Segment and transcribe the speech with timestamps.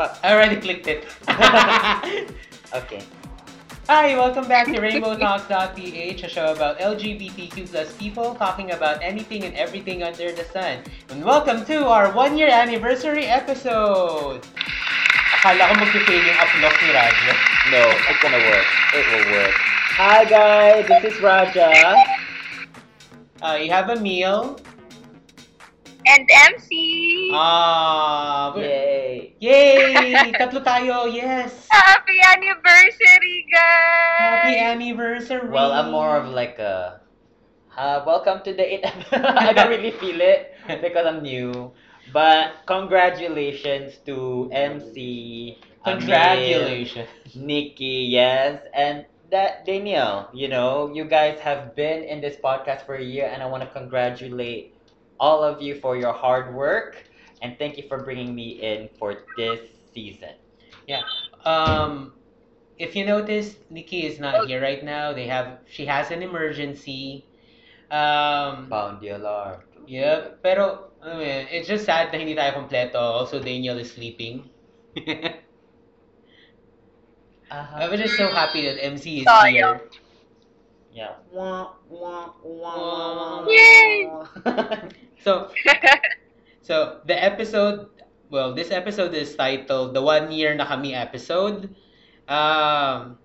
[0.00, 0.16] Fuck.
[0.24, 1.04] I already clicked it.
[2.72, 3.02] Okay.
[3.86, 9.52] Hi, welcome back to RainbowTalks.ph, a show about LGBTQ plus people talking about anything and
[9.56, 10.78] everything under the sun.
[11.10, 14.46] And welcome to our one-year anniversary episode!
[15.36, 17.34] Akala ko mag-fail yung upload ni Radyo.
[17.68, 18.68] No, it's gonna work.
[18.96, 19.56] It will work.
[20.00, 21.92] Hi guys, this is Raja.
[23.42, 24.56] Uh, you have a meal.
[26.06, 27.30] And MC!
[27.34, 29.36] Ah, Yay.
[29.36, 30.32] Yay!
[30.40, 31.68] Tatlo tayo, yes!
[31.68, 34.16] Happy anniversary, guys!
[34.18, 35.48] Happy anniversary!
[35.52, 37.00] Well, I'm more of like a.
[37.76, 38.84] Uh, welcome to the eight.
[39.12, 41.72] I don't really feel it because I'm new.
[42.12, 45.56] But congratulations to MC.
[45.84, 47.08] Amir, Congratulations.
[47.36, 50.28] Nikki, yes, and that Danielle.
[50.32, 53.62] You know, you guys have been in this podcast for a year, and I want
[53.62, 54.69] to congratulate
[55.20, 57.04] all of you for your hard work,
[57.44, 59.60] and thank you for bringing me in for this
[59.92, 60.34] season.
[61.44, 62.12] Um,
[62.78, 65.12] if you notice, Nikki is not here right now.
[65.12, 67.24] They have she has an emergency.
[67.90, 69.62] Um, Found the alarm.
[69.86, 73.00] yeah, pero ano yun, it's just sad na hindi tayo kompleto.
[73.00, 74.48] Also, Daniel is sleeping.
[77.50, 77.82] Uh-huh.
[77.82, 79.50] I was just so happy that MC is Sayang.
[79.50, 79.80] here.
[80.94, 81.18] Yeah.
[81.34, 84.06] Wah, wah, wah, Yay!
[85.20, 85.52] So,
[86.62, 87.88] so the episode,
[88.30, 91.74] well, this episode is titled "The One Year na Kami" episode.
[92.28, 93.18] Um,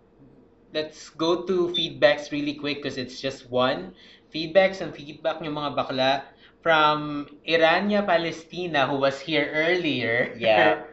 [0.74, 3.96] let's go to feedbacks really quick because it's just one.
[4.34, 6.12] Feedbacks and feedback yung mga bakla
[6.60, 10.34] from Irania Palestina who was here earlier.
[10.42, 10.84] Yeah.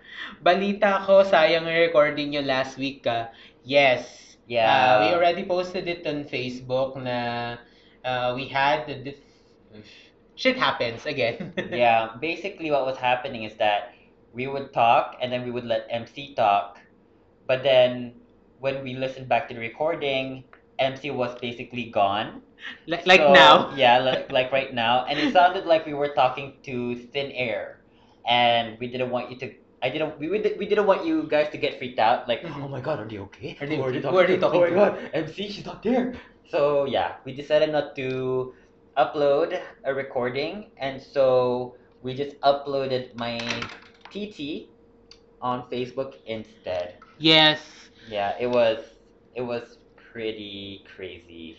[0.45, 3.33] Balita ko, sayang recording nyo last week ka.
[3.65, 4.37] Yes.
[4.47, 4.69] Yeah.
[4.69, 7.57] Uh, we already posted it on Facebook na
[8.05, 9.33] uh, we had the dif-
[10.43, 11.55] shit happens again.
[11.71, 13.95] yeah, basically what was happening is that
[14.33, 16.79] we would talk and then we would let MC talk.
[17.47, 18.21] But then
[18.59, 20.45] when we listened back to the recording,
[20.79, 22.43] MC was basically gone.
[22.87, 23.71] like, like now.
[23.77, 25.05] Yeah, like, like right now.
[25.07, 27.79] And it sounded like we were talking to thin air.
[28.27, 31.51] And we didn't want you to I didn't we would we didn't want you guys
[31.51, 32.63] to get freaked out like Mhm.
[32.63, 33.59] oh my god are they okay?
[33.61, 33.99] Are they Who okay?
[34.01, 34.41] talking Who are they to?
[34.41, 36.15] talking Oh my god, MC she's not there.
[36.55, 38.55] So yeah, we decided not to
[38.97, 43.39] upload a recording and so we just uploaded my
[44.11, 44.71] TT
[45.41, 46.99] on Facebook instead.
[47.19, 47.61] Yes.
[48.07, 48.79] Yeah, it was
[49.35, 51.59] it was pretty crazy.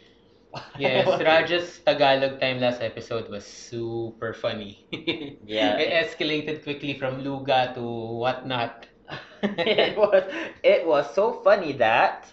[0.78, 4.86] Yes, Raja's Tagalog time last episode was super funny.
[5.44, 5.78] Yeah.
[5.78, 8.88] it escalated quickly from Luga to whatnot.
[9.44, 10.24] it was
[10.64, 12.32] it was so funny that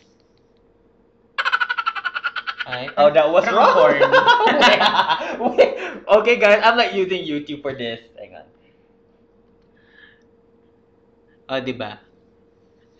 [2.68, 3.72] Oh that was wrong.
[3.72, 4.04] corny.
[5.56, 5.70] Wait,
[6.04, 8.00] okay guys, I'm not using YouTube for this.
[8.20, 8.46] Hang on.
[11.50, 11.98] O, di ba?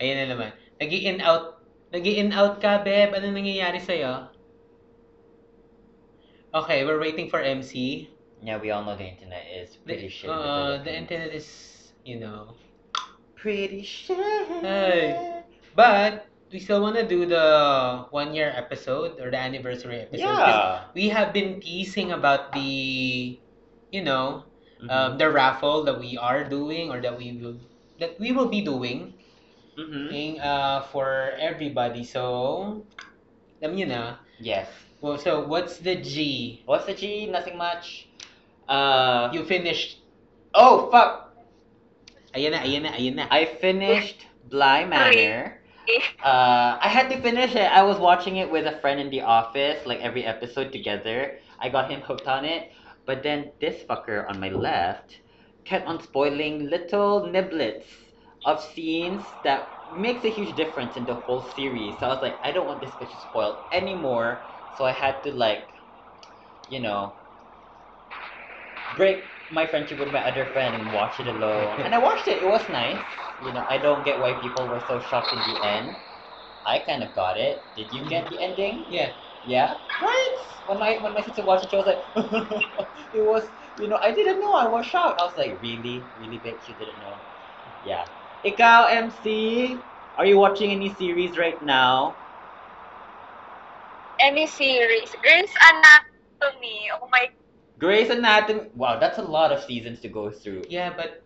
[0.00, 0.50] Ayan na naman.
[0.81, 1.60] nag in out
[1.93, 3.12] nag in out ka, Beb.
[3.12, 4.32] Ano nangyayari sa'yo?
[6.50, 8.09] Okay, we're waiting for MC.
[8.43, 10.31] Yeah, we all know the internet is pretty The, shit.
[10.32, 11.47] uh, the internet is,
[12.03, 12.56] you know.
[13.37, 14.16] pretty shit.
[14.65, 15.44] Hey.
[15.76, 17.47] But, we still want to do the
[18.11, 20.27] one year episode or the anniversary episode?
[20.27, 20.91] Yeah.
[20.94, 23.38] We have been teasing about the,
[23.91, 24.44] you know,
[24.83, 24.91] Mhm.
[24.91, 27.61] um, the raffle that we are doing or that we will
[28.00, 29.12] that we will be doing
[29.77, 30.41] Mhm.
[30.41, 32.03] uh, for everybody.
[32.03, 32.82] So,
[33.61, 34.25] alam niyo na.
[34.41, 34.67] Yes.
[35.05, 36.61] Well, so what's the G?
[36.65, 37.28] What's the G?
[37.28, 38.09] Nothing much.
[38.65, 39.28] Uh.
[39.37, 40.00] You finished.
[40.56, 41.37] Oh fuck!
[42.32, 43.27] Ayan na, ayan na, ayan na.
[43.31, 45.59] I finished Bly Manor.
[46.23, 47.71] Uh, I had to finish it.
[47.73, 51.38] I was watching it with a friend in the office, like every episode together.
[51.59, 52.71] I got him hooked on it.
[53.06, 55.21] But then this fucker on my left
[55.65, 57.87] kept on spoiling little niblets
[58.44, 61.99] of scenes that makes a huge difference in the whole series.
[61.99, 64.47] So I was like, I don't want this bitch spoiled anymore.
[64.73, 65.73] So I had to like,
[66.69, 67.17] you know,
[68.94, 71.82] break my friendship with my other friend and watch it alone.
[71.82, 72.38] And I watched it.
[72.43, 73.30] It was nice.
[73.40, 75.96] You know, I don't get why people were so shocked in the end.
[76.64, 77.66] I kind of got it.
[77.75, 78.84] Did you get the ending?
[78.88, 79.12] Yeah.
[79.44, 79.76] Yeah.
[80.02, 80.37] Right.
[80.66, 82.04] When my when my sister watched it, she was like,
[83.12, 83.50] it was.
[83.78, 84.52] You know, I didn't know.
[84.54, 85.20] I was shocked.
[85.20, 87.22] I was like, really, really, bitch, you didn't know.
[87.82, 88.04] Yeah.
[88.44, 89.82] Ikaw, MC,
[90.16, 92.19] are you watching any series right now?
[94.19, 95.14] Any series.
[95.22, 96.90] Grey's Anatomy.
[97.00, 97.31] Oh my
[97.78, 98.69] Grey's Anatomy.
[98.75, 100.62] Wow, that's a lot of seasons to go through.
[100.69, 101.25] Yeah, but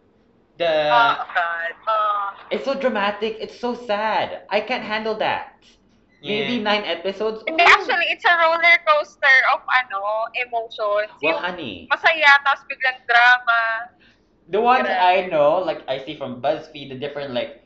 [0.58, 1.72] the oh god.
[1.86, 3.36] Uh, It's so dramatic.
[3.40, 4.42] It's so sad.
[4.50, 5.54] I can't handle that.
[6.22, 7.42] Maybe nine episodes.
[7.46, 10.00] actually, it's a roller coaster of ano,
[10.46, 11.12] emotions.
[11.20, 11.88] Well, Yung honey.
[11.92, 13.60] masaya, tapos biglang drama.
[14.48, 15.00] The ones Grabe.
[15.00, 17.60] I know, like I see from BuzzFeed, the different like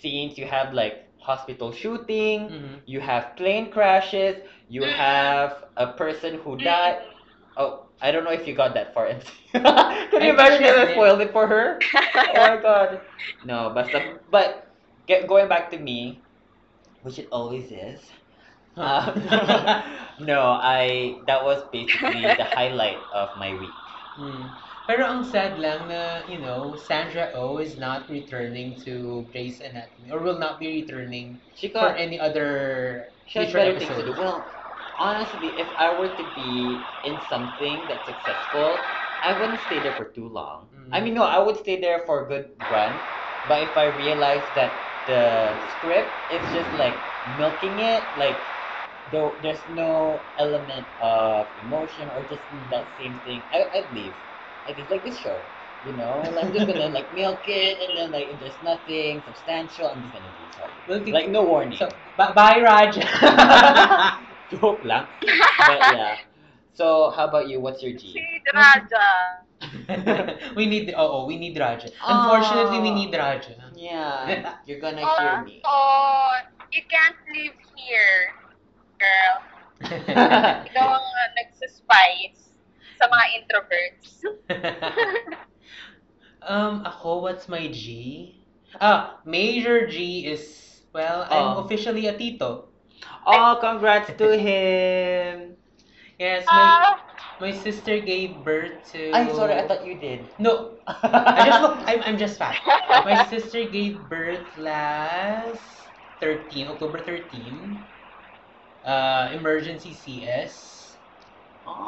[0.00, 0.38] scenes.
[0.38, 2.50] You have like hospital shooting.
[2.50, 2.80] Mhm.
[2.86, 4.42] You have plane crashes.
[4.68, 4.92] You Mhm.
[4.94, 6.98] have a person who died.
[6.98, 7.10] Mm.
[7.56, 9.08] Oh, I don't know if you got that far.
[9.52, 11.78] Can you imagine if I spoiled it for her?
[11.94, 13.00] oh my god.
[13.44, 13.90] No, but
[14.30, 14.68] but
[15.06, 16.20] get, going back to me,
[17.02, 18.00] which it always is.
[18.76, 19.22] Um,
[20.20, 23.76] no, I that was basically the highlight of my week.
[24.18, 24.50] Hmm.
[24.84, 30.12] Pero ang sad lang na, you know, Sandra Oh is not returning to Grey's Anatomy
[30.12, 34.04] or will not be returning She for got any other she has better things to
[34.04, 34.12] do.
[34.12, 34.44] Well,
[34.98, 38.92] honestly, if I were to be in something that's successful,
[39.22, 40.68] I wouldn't stay there for too long.
[40.92, 41.04] I Mm.
[41.04, 43.00] mean, no, I would stay there for a good run.
[43.44, 48.50] But if I realize that the script is just like milking it, like
[49.10, 54.16] though there's no element of emotion or just that same thing, I, I'd leave.
[54.66, 55.46] Like it's like this show,
[55.82, 56.20] you know.
[56.34, 60.02] Like, I'm just gonna like milk it, and then like if there's nothing substantial, I'm
[60.02, 60.52] just gonna leave.
[60.54, 60.72] Sorry.
[61.10, 61.76] Like no warning.
[61.78, 62.98] So, ba- bye, Raj!
[64.60, 65.06] Joke lang.
[65.20, 66.16] But yeah.
[66.74, 67.60] So how about you?
[67.60, 68.12] What's your G?
[68.14, 69.06] Si Raja.
[70.56, 71.88] we need, oh, oh, we need Raja.
[72.06, 73.54] Unfortunately, we need Raja.
[73.74, 75.62] Yeah, you're gonna Oh, hear me.
[75.64, 76.32] oh,
[76.72, 78.20] you can't live here,
[79.00, 79.36] girl.
[80.68, 82.58] Ikaw ang uh, nagsaspice
[83.00, 84.10] sa mga introverts.
[86.42, 88.40] um, ako, what's my G?
[88.80, 90.42] Ah, major G is,
[90.92, 91.64] well, I'm Oh.
[91.64, 92.73] officially a tito.
[93.26, 95.56] Oh, congrats to him.
[96.18, 96.96] Yes, my Ah,
[97.40, 99.00] my sister gave birth to.
[99.12, 100.34] I'm sorry, I thought you did.
[100.38, 101.78] No, I just look.
[101.86, 102.56] I'm I'm just fat.
[103.04, 105.90] My sister gave birth last
[106.20, 107.86] 13, October 13.
[108.84, 110.98] Uh, emergency CS.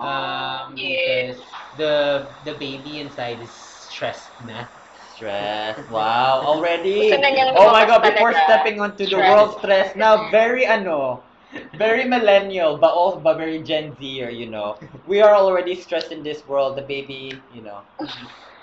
[0.00, 0.97] Um, Yes.
[0.97, 4.67] because the the baby inside is stressed na.
[5.16, 5.80] Stress.
[5.88, 7.08] Wow, already.
[7.08, 11.24] Gusto na niyang Oh my god, before stepping onto the world stress, now very ano,
[11.72, 14.76] very millennial, but also but very Gen Z or you know.
[15.08, 16.76] We are already stressed in this world.
[16.76, 17.88] The baby, you know,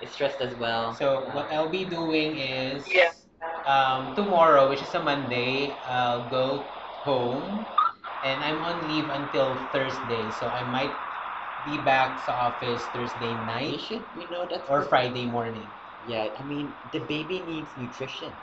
[0.01, 0.93] is stressed as well.
[0.93, 3.11] So what I'll be doing is Yeah.
[3.65, 6.69] um, tomorrow, which is a Monday, I'll go
[7.01, 7.65] home
[8.21, 10.31] and I'm on leave until Thursday.
[10.31, 11.01] So I might
[11.63, 14.89] be back sa office Thursday you night should, you know, that's or good.
[14.89, 15.71] Friday morning.
[16.05, 18.35] Yeah, I mean, the baby needs nutrition.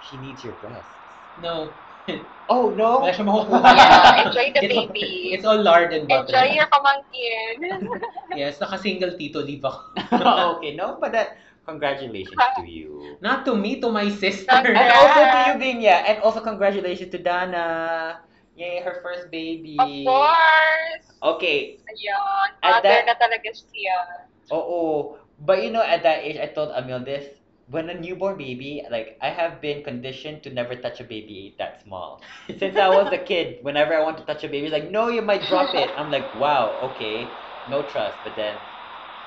[0.00, 0.96] She needs your breasts.
[1.36, 1.74] No.
[2.50, 3.00] Oh no.
[3.00, 3.62] Wala siya makukuha.
[3.72, 5.08] Yeah, enjoy the It's all- baby.
[5.32, 6.26] It's all lard and butter.
[6.28, 7.54] Enjoy your pamangkin.
[8.36, 9.80] Yes, naka-single tito leave ako.
[10.58, 13.16] okay, no, but that congratulations to you.
[13.24, 14.52] Not to me, to my sister.
[14.52, 16.02] And also to you, Binya.
[16.04, 18.20] And also congratulations to Dana.
[18.58, 19.78] Yay, her first baby.
[19.80, 21.06] of course.
[21.38, 21.80] Okay.
[21.88, 22.48] Ayun.
[22.60, 24.28] At Mother that- na talaga siya.
[24.52, 27.26] Oh, but you know, at that age, I told Emil this.
[27.70, 31.82] When a newborn baby, like I have been conditioned to never touch a baby that
[31.82, 32.22] small.
[32.58, 35.08] Since I was a kid, whenever I want to touch a baby, it's like, no,
[35.08, 35.94] you might drop it.
[35.96, 38.18] I'm like, wow, okay, no trust.
[38.24, 38.60] But then,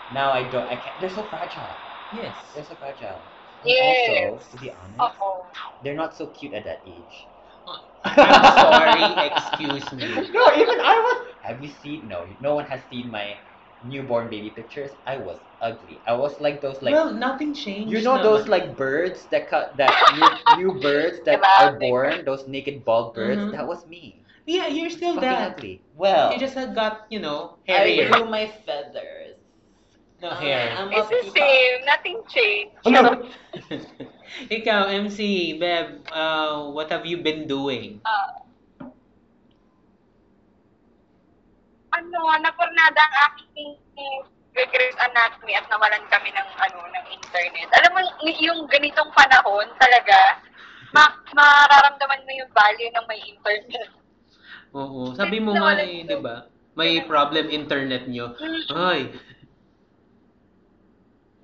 [0.10, 0.68] now I don't.
[0.70, 1.00] I can't.
[1.00, 1.82] They're so fragile.
[2.12, 2.36] Yes.
[2.54, 3.24] They're so fragile.
[3.64, 4.10] And Yes.
[4.10, 5.44] Also, to be honest, Oo.
[5.82, 7.30] they're not so cute at that age.
[8.04, 10.30] I'm sorry, excuse me.
[10.32, 11.20] No, even I was.
[11.42, 12.08] Have you seen?
[12.08, 13.38] No, no one has seen my
[13.86, 14.92] newborn baby pictures.
[15.06, 16.02] I was ugly.
[16.10, 16.94] I was like those like.
[16.94, 17.94] well, nothing changed.
[17.94, 18.24] you know naman.
[18.26, 23.14] those like birds that cut that new, new birds that are born, those naked bald
[23.14, 23.40] birds.
[23.42, 23.52] Mhm.
[23.54, 24.22] That was me.
[24.46, 25.58] Yeah, you're still Fucking that.
[25.58, 25.82] ugly.
[25.98, 28.10] Well, You just had got, you know, I hairier.
[28.14, 29.42] grew my feathers.
[30.22, 30.70] No Uh, hair.
[30.78, 31.38] I'm It's the peacock.
[31.38, 31.78] same.
[31.86, 32.78] Nothing changed.
[32.86, 33.26] Oh, no.
[34.54, 38.02] Ikaw, MC, Beb, uh, what have you been doing?
[38.06, 38.45] Ah.
[41.96, 43.72] Ano, napurnada ang aking
[44.56, 47.68] Grey's Anatomy at nawalan kami ng ano ng internet.
[47.76, 48.00] Alam mo,
[48.40, 50.40] yung ganitong panahon talaga,
[50.96, 53.92] ma- mararamdaman mo yung value ng may internet.
[54.72, 56.48] Oo, sabi mo nga eh, di ba?
[56.76, 58.36] May problem internet nyo.
[58.72, 59.12] Ay,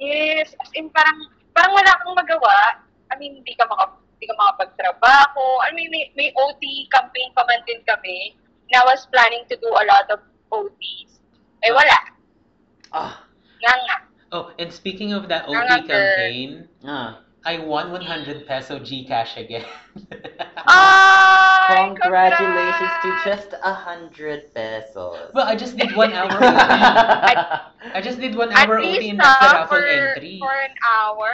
[0.01, 2.81] Yes, as in parang, parang wala kang magawa.
[3.13, 5.61] I mean, hindi ka maka, hindi ka makapagtrabaho.
[5.61, 8.33] I mean, may, may OT campaign pa man din kami.
[8.65, 11.19] And I was planning to do a lot of OTs.
[11.63, 11.97] Eh, wala.
[12.91, 13.23] Ah,
[13.61, 13.95] Nga nga.
[14.35, 17.21] oh, and speaking of that OT Another- campaign, ah.
[17.43, 19.65] I won 100 peso Gcash again.
[20.69, 25.31] Ay, Congratulations to just a hundred pesos.
[25.33, 26.45] well, I just did one hour OT.
[27.97, 30.37] I just did one hour OT least, and the raffle entry.
[30.37, 31.31] for an hour.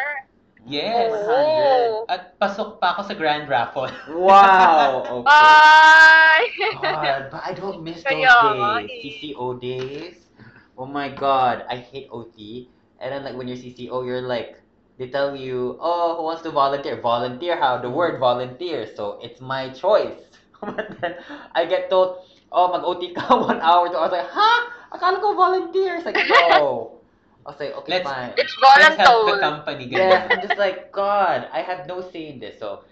[0.67, 1.09] Yes.
[1.15, 2.03] Oh.
[2.11, 3.87] At pasok pa ako sa grand raffle.
[4.11, 5.03] Wow.
[5.23, 5.31] Okay.
[5.31, 6.43] Ay!
[6.83, 8.91] God, but I don't miss those Kaya days.
[8.91, 8.99] eh.
[9.33, 10.15] CCO days.
[10.77, 12.67] Oh my god, I hate OT.
[12.99, 14.57] and then like when you're CCO, you're like
[14.97, 16.99] they tell you, oh, who wants to volunteer?
[17.01, 17.77] Volunteer how?
[17.77, 18.89] The word volunteer.
[18.97, 20.17] So it's my choice.
[20.61, 21.15] but then
[21.53, 23.87] I get told, oh, mag-OT ka one hour.
[23.93, 24.59] So I was like, huh?
[24.97, 26.01] Akala ko volunteer.
[26.01, 26.96] It's like, no.
[27.47, 28.33] I was like, okay, Let's- fine.
[28.35, 29.87] It's Let's help the company.
[29.87, 30.27] Yeah.
[30.29, 32.59] I'm just like, God, I have no say in this.
[32.59, 32.83] So,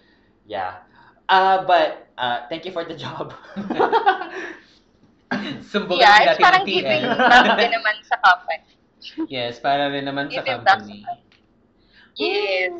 [0.47, 0.79] yeah.
[1.27, 3.33] Uh, but, uh, thank you for the job.
[5.67, 6.71] Sumbukan Yeah, it's parang TL.
[6.71, 8.63] giving back din naman sa company.
[9.27, 11.03] yes, para rin naman sa Giving back company.
[12.15, 12.71] Yes.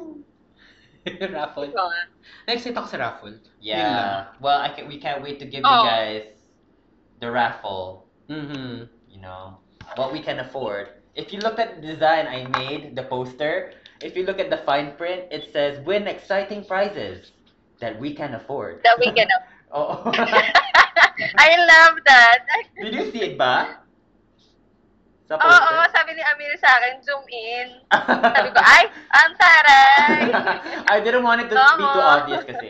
[1.35, 1.67] raffle.
[1.67, 1.91] Diba?
[2.47, 3.35] Next ako sa raffle.
[3.59, 4.31] yeah.
[4.39, 5.83] Well, I can, we can't wait to give you Oh.
[5.83, 6.31] guys
[7.19, 8.07] the raffle.
[8.31, 8.87] Mm-hmm.
[9.11, 9.59] You know,
[9.99, 10.94] what we can afford.
[11.15, 13.71] If you look at the design I made, the poster,
[14.03, 17.31] if you look at the fine print, it says win exciting prizes
[17.79, 18.83] that we can afford.
[18.83, 19.55] That we can afford.
[19.71, 20.11] Oh.
[21.39, 22.39] I love that.
[22.83, 23.79] Did you see it ba?
[25.25, 27.81] Sa Oo, oo, sabi ni Amir sa akin, zoom in.
[27.89, 30.21] Sabi ko, ay, ang taray!
[30.85, 32.69] I didn't want it to be too obvious kasi.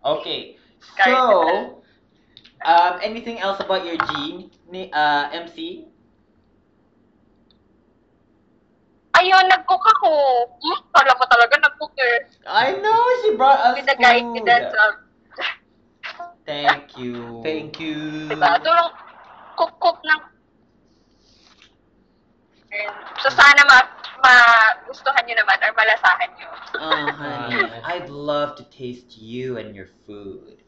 [0.00, 0.56] Okay.
[1.04, 1.84] So,
[2.64, 5.87] um, anything else about your gene, ni uh, MC?
[9.18, 10.12] Ayun, nag-cook ako.
[10.62, 10.80] Hmm?
[10.94, 12.18] Kala mo talaga nag-cook eh.
[12.46, 14.78] I know she brought us With the guidance food.
[14.78, 14.92] of,
[16.46, 17.14] Thank you.
[17.46, 18.30] Thank you.
[18.30, 18.62] diba?
[18.62, 18.92] Tulong
[19.58, 20.20] cook-cook ng
[23.18, 23.78] So sana ma
[24.22, 26.48] magustuhan nyo naman or malasahan nyo.
[26.78, 27.64] Oh, honey.
[27.90, 30.62] I'd love to taste you and your food.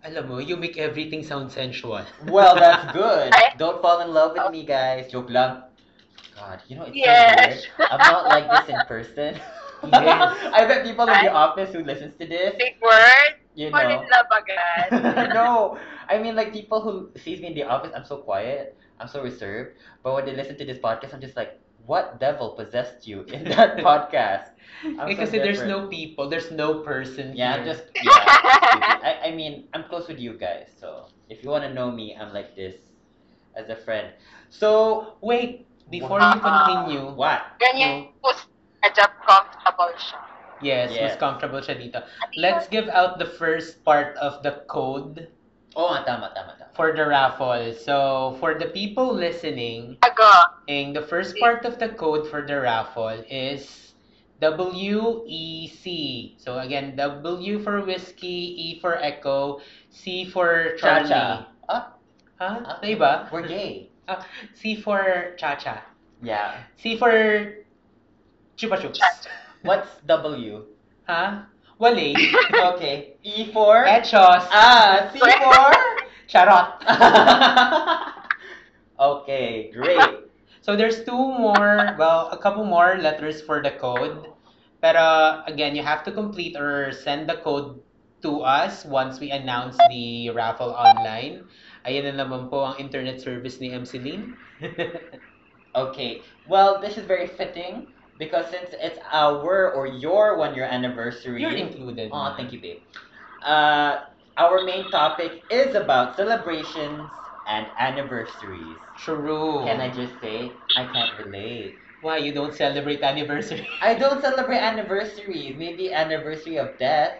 [0.00, 2.00] Alam mo, you make everything sound sensual.
[2.24, 3.32] Well, that's good.
[3.60, 5.12] Don't fall in love with me, guys.
[5.12, 5.69] Joke lang.
[6.40, 7.64] God, you know it's Yes.
[7.64, 7.90] so weird.
[7.92, 9.40] I'm not like this in person.
[9.80, 10.36] Yes.
[10.52, 11.32] I bet people in the Ay.
[11.32, 13.40] office who listens to this, Big word.
[13.54, 13.80] you know.
[13.80, 15.32] in love agad.
[15.32, 15.78] no,
[16.08, 17.92] I mean like people who sees me in the office.
[17.96, 18.76] I'm so quiet.
[19.00, 19.80] I'm so reserved.
[20.04, 21.56] But when they listen to this podcast, I'm just like,
[21.88, 24.52] what devil possessed you in that podcast?
[24.84, 28.20] I'm Eh, so kasi there's no people, there's no person Yeah, I'm just yeah.
[29.00, 32.12] I, I mean, I'm close with you guys, so if you want to know me,
[32.20, 32.76] I'm like this
[33.56, 34.12] as a friend.
[34.50, 37.42] So Wait, before you continue, what?
[37.60, 40.20] Ganyan po sa job comfortable siya.
[40.62, 41.20] yes, mas Yes.
[41.20, 41.98] comfortable siya dito.
[42.36, 45.28] Let's give out the first part of the code
[45.78, 46.74] Oh, ah, tama, tama, tama.
[46.74, 47.70] for the raffle.
[47.78, 50.30] So, for the people listening, Ago.
[50.66, 53.94] and the first part of the code for the raffle is
[54.42, 55.84] WEC.
[56.42, 59.60] So, again, W for whiskey, E for echo,
[59.94, 61.06] C for Charlie.
[61.06, 61.54] Cha-cha.
[61.70, 61.94] Ah,
[62.40, 62.50] Ha?
[62.66, 63.12] ah, Na iba?
[63.30, 63.89] We're gay.
[64.54, 65.82] C for Cha-Cha.
[66.22, 66.62] Yeah.
[66.76, 67.64] C for
[68.56, 69.00] Chupa Chups.
[69.62, 70.64] What's W?
[71.06, 71.46] Ha?
[71.78, 72.14] Wale.
[72.74, 73.16] okay.
[73.22, 73.84] E for.
[73.84, 74.46] Etchos.
[74.52, 75.72] Ah, C for.
[76.28, 76.84] Charot.
[79.00, 80.28] okay, great.
[80.60, 84.28] So there's two more, well, a couple more letters for the code.
[84.80, 87.80] Pero again, you have to complete or send the code
[88.22, 91.44] to us once we announce the raffle online.
[91.86, 94.36] Ayan na naman po ang internet service ni MC Lin.
[95.74, 96.22] Okay.
[96.46, 97.86] Well, this is very fitting
[98.18, 101.42] because since it's our or your one year anniversary.
[101.42, 102.10] You're included.
[102.12, 102.82] Oh, thank you, babe.
[103.42, 104.00] Uh,
[104.36, 107.10] our main topic is about celebrations
[107.46, 108.80] and anniversaries.
[108.96, 109.64] True.
[109.64, 111.78] Can I just say, I can't relate.
[112.00, 113.66] Why you don't celebrate anniversary?
[113.82, 115.54] I don't celebrate anniversaries.
[115.56, 117.14] Maybe anniversary of death.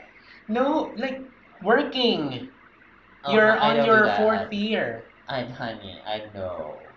[0.49, 1.21] No, like
[1.63, 2.51] working.
[3.25, 4.19] Oh, You're I on don't do your that.
[4.19, 5.07] fourth year.
[5.29, 6.95] I, honey, I know.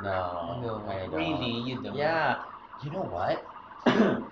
[0.00, 1.40] No, No, I don't.
[1.40, 1.94] really, you don't.
[1.94, 2.44] Yeah.
[2.80, 3.50] You know what?
[3.86, 4.30] I,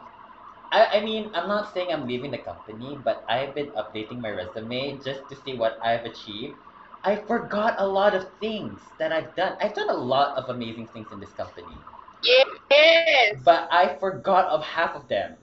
[0.73, 4.99] I mean, I'm not saying I'm leaving the company, but I've been updating my resume
[5.01, 6.61] just to see what I've achieved.
[7.05, 9.57] I forgot a lot of things that I've done.
[9.61, 11.87] I've done a lot of amazing things in this company,
[12.23, 13.37] Yes.
[13.45, 15.37] but I forgot of half of them.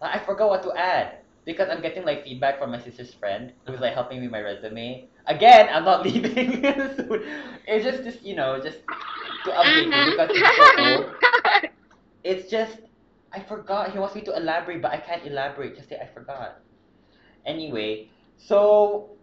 [0.00, 3.52] Like, I forgot what to add because I'm getting like feedback from my sister's friend
[3.66, 5.08] who's like helping me with my resume.
[5.26, 7.22] Again, I'm not leaving soon.
[7.66, 8.78] It's just, just you know, just
[9.44, 10.96] to update you because it's so uh-huh.
[10.96, 11.70] old.
[12.22, 12.76] It's just
[13.32, 13.92] I forgot.
[13.92, 15.76] He wants me to elaborate, but I can't elaborate.
[15.76, 16.60] Just say I forgot.
[17.46, 19.16] Anyway, so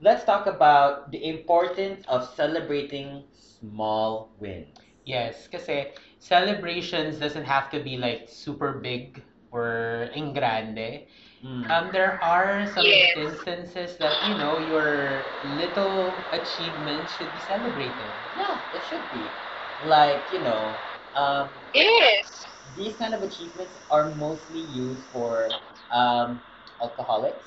[0.00, 4.78] let's talk about the importance of celebrating small wins.
[5.04, 5.84] Yes, kasi eh,
[6.18, 9.20] celebrations doesn't have to be like super big
[9.52, 11.04] or en grande.
[11.44, 11.70] Mm.
[11.70, 13.16] Um, there are some Yes.
[13.16, 18.14] instances that you know your little achievements should be celebrated.
[18.34, 19.36] yeah, it should be.
[19.80, 20.82] Like you know,
[21.14, 22.46] um, Yes.
[22.74, 25.60] these kind of achievements are mostly used for
[25.90, 26.40] um,
[26.80, 27.46] alcoholics.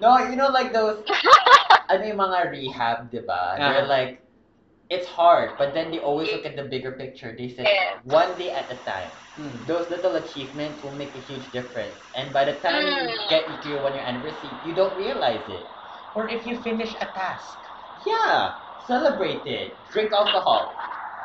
[0.02, 1.04] no, you know like those
[1.90, 3.60] ano yung mga rehab, di ba?
[3.60, 3.88] They're Uh-huh.
[3.88, 4.24] like,
[4.90, 7.36] it's hard, but then they always look at the bigger picture.
[7.36, 8.00] They say, Yes.
[8.04, 9.12] one day at a time.
[9.36, 9.64] Hmm.
[9.66, 12.00] Those little achievements will make a huge difference.
[12.16, 13.30] And by the time you Mm.
[13.30, 15.72] get into your one year anniversary, you don't realize it.
[16.16, 17.60] Or if you finish a task.
[18.04, 19.80] Yeah, celebrate it.
[19.92, 20.76] Drink alcohol.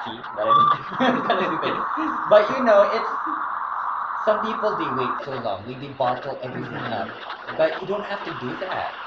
[0.04, 0.70] See, what I did.
[0.98, 1.86] Kinda.
[2.30, 3.10] But you know, it's
[4.26, 7.14] some people they wait so long, like they bottle everything up.
[7.56, 8.98] But you don't have to do that.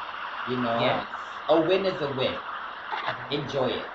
[0.45, 1.07] You know, Yes.
[1.49, 2.41] a win is a win.
[3.29, 3.91] Enjoy it.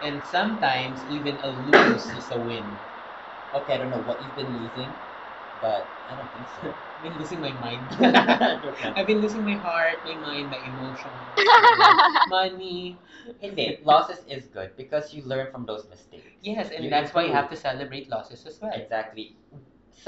[0.00, 2.78] And sometimes even a lose is a win.
[3.54, 4.96] Okay, I don't know what you've been losing,
[5.60, 6.74] but I don't think so.
[6.96, 7.96] I've been losing my mind.
[8.96, 11.38] I've been losing my heart, my mind, my emotions,
[12.26, 13.00] money.
[13.40, 16.26] Hindi, losses is good because you learn from those mistakes.
[16.42, 18.72] Yes, and You that's why you have to celebrate losses as well.
[18.74, 19.36] Exactly.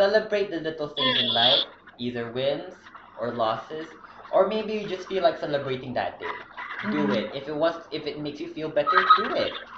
[0.00, 1.68] Celebrate the little things in life,
[2.00, 3.88] either wins or losses,
[4.32, 6.48] or maybe you just feel like celebrating that day.
[6.88, 7.12] Do Mhm.
[7.12, 7.26] it.
[7.36, 9.68] If it wants, if it makes you feel better, do it.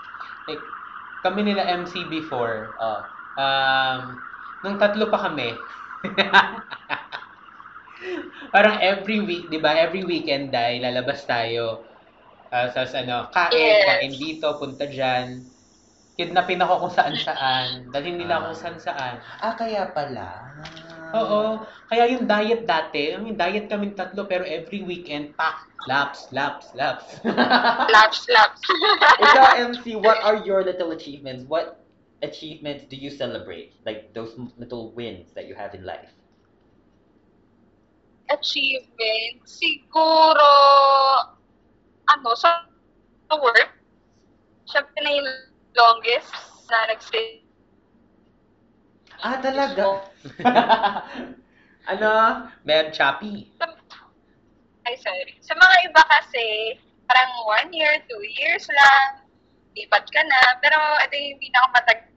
[0.49, 0.75] Like,
[1.23, 3.03] kami nila MC before, Uh,
[3.39, 4.23] um,
[4.63, 5.67] nung tatlo pa kami,
[8.55, 11.87] parang every week, di ba, every weekend dahil lalabas tayo,
[12.53, 13.83] uh, sa ano, kain, Yes.
[13.83, 15.52] kain dito, punta dyan,
[16.13, 19.15] kidnapin ako kung saan-saan, dalhin nila ako kung saan-saan.
[19.41, 20.53] ah, kaya pala.
[21.17, 21.65] Oo.
[21.89, 26.73] Kaya yung diet dati, I mean, diet kami tatlo, pero every weekend, pak, laps, laps,
[26.77, 27.21] laps.
[27.95, 28.61] Laps, laps.
[29.21, 31.45] Ikaw, MC, what are your little achievements?
[31.49, 31.85] What
[32.23, 33.77] achievements do you celebrate?
[33.85, 36.13] Like those little wins that you have in life?
[38.33, 40.49] Achievement, siguro,
[42.09, 42.65] ano, sa
[43.29, 43.81] sa work,
[44.69, 45.29] syempre na yung
[45.77, 46.33] longest
[46.69, 47.45] na nag-stay.
[49.23, 50.03] Ah, talaga?
[51.93, 52.11] ano?
[52.67, 53.55] Beb, choppy.
[54.83, 55.39] Ay, sorry.
[55.41, 56.75] Sa mga iba kasi,
[57.07, 59.23] parang one year, two years lang,
[59.79, 60.59] lipat ka na.
[60.59, 60.75] Pero
[61.07, 62.11] ito yung pinakamatagal,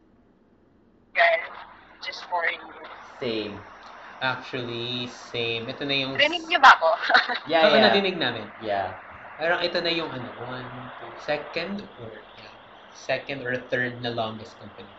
[2.02, 2.90] just four years.
[3.22, 3.62] Same.
[4.18, 5.70] Actually, same.
[5.70, 6.18] Ito na yung...
[6.18, 6.90] Rinig niyo ba ako?
[7.52, 7.86] Yeah, Oo, yeah.
[7.86, 8.50] nadinig namin.
[8.58, 8.98] Yeah.
[9.38, 12.24] Parang ito na yung ano, one, two, second or
[12.96, 14.90] second or third na longest company.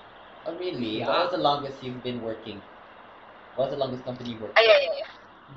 [0.44, 1.00] Oh, really?
[1.00, 1.08] Yeah.
[1.08, 2.62] What was the longest you've been working?
[3.56, 5.02] What was the longest company you worked Ay, ay, ay.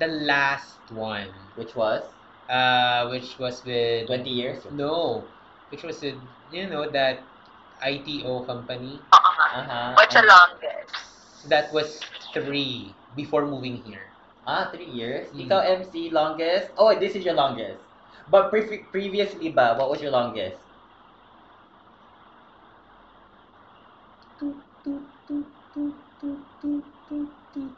[0.00, 2.02] The last one, Which was?
[2.48, 4.66] uh, which was with 20 years?
[4.72, 5.28] no,
[5.70, 6.18] which was with
[6.50, 7.22] you know that
[7.84, 9.04] ITO company.
[9.12, 9.46] Oo nga.
[9.60, 9.90] Uh-huh.
[9.94, 10.92] What's the longest?
[11.48, 12.00] That was
[12.32, 14.12] three before moving here.
[14.48, 15.28] Ah, three years?
[15.32, 15.46] Mm.
[15.46, 16.72] Ikaw, MC, longest?
[16.76, 17.80] Oh, this is your longest.
[18.28, 20.60] But pre- previously ba, what was your longest?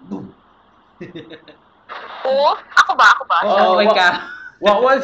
[0.09, 0.27] Boom.
[2.23, 2.51] Oo?
[2.55, 3.07] Ako ba?
[3.19, 3.37] Ako ba?
[3.43, 4.09] Oh, Okay what- ka.
[4.63, 5.03] What was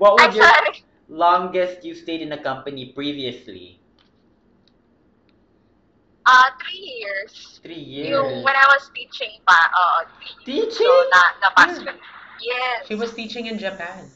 [0.00, 0.80] what was your sorry.
[1.12, 3.76] longest you stayed in a company previously?
[6.24, 7.60] Ah, three years.
[7.60, 8.08] Three years.
[8.16, 10.72] Yung when I was teaching pa, oo, three years.
[10.72, 10.88] Teaching?
[10.88, 11.92] So, na, na-pass ko.
[12.40, 12.88] Yes.
[12.88, 14.08] She was teaching in Japan.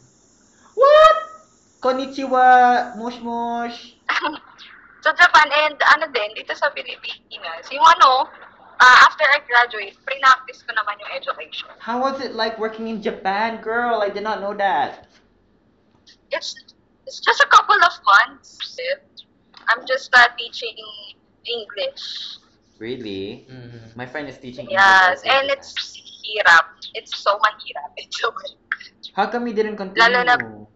[0.74, 1.16] What?
[1.84, 3.94] Konnichiwa, mush mush.
[5.00, 7.64] sa Japan and ano din, dito sa Pilipinas.
[7.72, 8.28] Yung ano,
[8.80, 11.68] ah, after I graduate, pre-practice ko naman yung education.
[11.80, 14.00] How was it like working in Japan, girl?
[14.04, 15.08] I did not know that.
[16.30, 16.54] It's
[17.06, 18.58] it's just a couple of months.
[19.70, 20.76] I'm just uh, teaching
[21.46, 22.38] English.
[22.78, 23.44] Really?
[23.50, 23.94] Mhm.
[23.96, 25.70] My friend is teaching Yes, English also in and it's
[26.24, 26.66] hirap.
[26.94, 27.90] It's so mahirap.
[27.96, 28.32] It's so
[29.18, 30.00] How come you didn't continue?
[30.00, 30.70] Lalo na-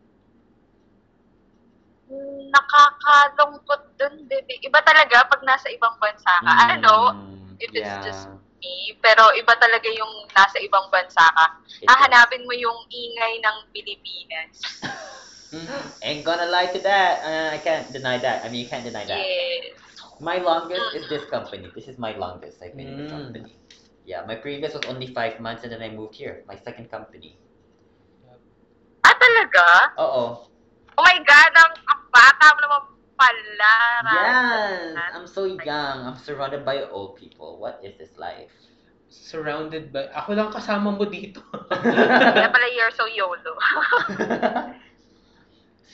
[2.55, 4.55] nakakalungkot dun, baby.
[4.62, 6.53] Iba talaga pag nasa ibang bansa ka.
[6.62, 8.31] I don't know Mm, if it's yeah, just
[8.62, 11.47] me, pero iba talaga yung nasa ibang bansa ka.
[11.83, 14.57] it Hahanapin mo yung ingay ng Pilipinas.
[15.55, 15.83] Mhm.
[16.03, 17.23] Ain't gonna lie to that.
[17.23, 18.45] Uh, I can't deny that.
[18.45, 19.19] I mean, you can't deny that.
[19.23, 19.79] Yes.
[20.21, 21.71] My longest is this company.
[21.75, 23.11] This is my longest I've been in the Mm.
[23.11, 23.55] company.
[24.05, 26.43] Yeah, my previous was only five months, and then I moved here.
[26.47, 27.38] My second company.
[29.05, 29.67] Ah, talaga?
[29.97, 30.31] Uh oh.
[30.99, 31.75] My God, ang
[32.14, 32.81] bata mo naman
[33.18, 33.74] pala.
[34.07, 34.94] Yes.
[35.14, 36.07] I'm so young.
[36.07, 37.59] I'm surrounded by old people.
[37.59, 38.55] What is this life?
[39.11, 40.11] Surrounded by...
[40.14, 41.42] Ako lang kasama mo dito.
[41.70, 43.55] Kaya pala you're so YOLO.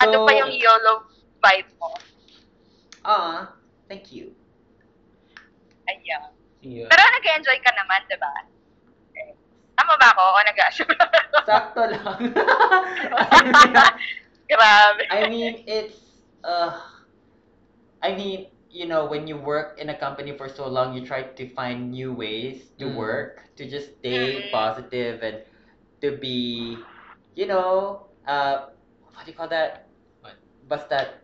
[0.01, 1.09] ano So- pa yung YOLO
[1.41, 1.89] vibe mo?
[3.01, 3.57] Ah,
[3.89, 4.37] thank you.
[5.89, 6.29] Ayan.
[6.61, 6.85] yeah.
[6.87, 8.29] Pero nag-enjoy ka naman, di ba?
[9.09, 9.33] Okay.
[9.73, 10.21] Tama ba ako?
[10.21, 10.95] O nag-assume?
[11.49, 12.21] Sakto lang.
[14.51, 15.03] Grabe.
[15.09, 16.10] I mean, it's
[16.45, 16.81] uh,
[18.03, 21.23] I mean, you know, when you work in a company for so long, you try
[21.23, 22.97] to find new ways to Mm.
[22.97, 25.43] work, to just stay positive and
[26.01, 26.79] to be,
[27.35, 28.71] you know, uh,
[29.13, 29.91] what do you call that?
[30.23, 30.39] What?
[30.69, 31.19] Basta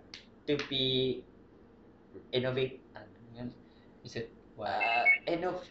[0.46, 1.22] to be
[2.32, 2.82] innovate.
[2.96, 3.48] ano yun?
[4.04, 4.68] Is it what?
[4.72, 5.62] Uh, innov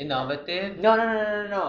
[0.00, 0.80] Innovative?
[0.80, 1.64] no, no, no, no, no, no.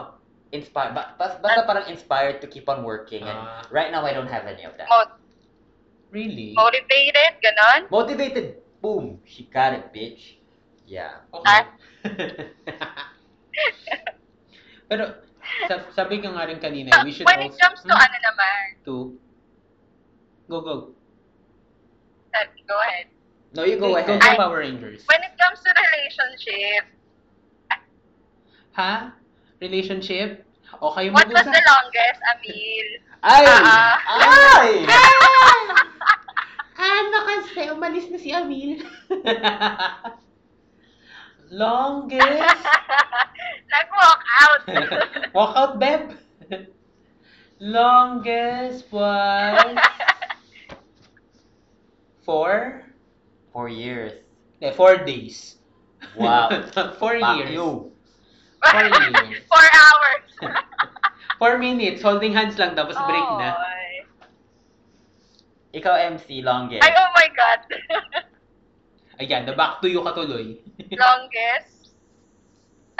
[0.55, 0.95] Inspired.
[0.95, 3.25] Ba- bas- basta parang inspired to keep on working.
[3.25, 3.61] And Ah.
[3.73, 4.87] right now, I don't have any of that.
[4.87, 5.11] Mo-
[6.13, 6.53] Really?
[6.53, 7.89] motivated, ganon.
[7.89, 8.61] Motivated.
[8.81, 9.17] Boom.
[9.25, 10.37] She got it, bitch.
[10.85, 11.25] Yeah.
[11.33, 11.61] Okay.
[14.89, 15.25] Pero,
[15.65, 17.57] sab- sabi ka nga rin kanina, we should When it also...
[17.65, 18.05] comes to Hmm?
[18.05, 18.95] ano naman, To?
[20.45, 20.75] Go, go.
[22.67, 23.07] go ahead.
[23.57, 24.05] No, you go ahead.
[24.05, 25.01] go I- Power Rangers.
[25.09, 26.83] When it comes to relationship,
[28.73, 29.13] Ha?
[29.61, 30.45] Relationship?
[30.81, 32.87] O kayo what was the longest, Amil?
[33.23, 33.45] Ay!
[33.45, 33.97] Ah.
[34.07, 34.71] Ay!
[36.83, 37.71] Ano kasi?
[37.71, 38.83] Umalis na si Amil.
[41.53, 42.59] Longest?
[43.71, 44.63] Nag-walk out.
[45.31, 46.17] Walk out, Beb.
[47.61, 49.77] Longest was...
[52.25, 52.83] Four?
[53.53, 54.11] Four years.
[54.59, 55.55] Eh, four days.
[56.17, 56.49] Wow.
[56.99, 57.51] four Fuck years.
[57.53, 57.92] you.
[58.71, 59.43] Four years.
[59.51, 60.25] Four hours.
[61.39, 62.01] Four minutes.
[62.01, 63.57] Holding hands lang, tapos break na.
[63.59, 63.91] Oy.
[65.73, 66.85] Ikaw MC, longest.
[66.85, 67.59] Ay, oh my God.
[69.21, 70.57] Ayan, the back to you katuloy.
[70.93, 71.97] longest.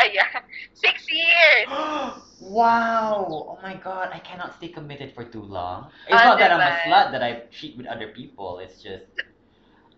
[0.02, 0.42] Ayan.
[0.74, 1.70] Six years.
[2.42, 3.24] wow!
[3.30, 5.90] Oh my god, I cannot stay committed for too long.
[6.10, 8.58] It's Ah, not that I'm a slut that I cheat with other people.
[8.60, 9.06] It's just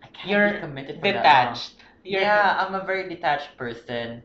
[0.03, 1.23] I can't You're be committed for that long.
[1.55, 1.75] Detached.
[2.03, 4.21] You're Yeah, I'm a very detached person.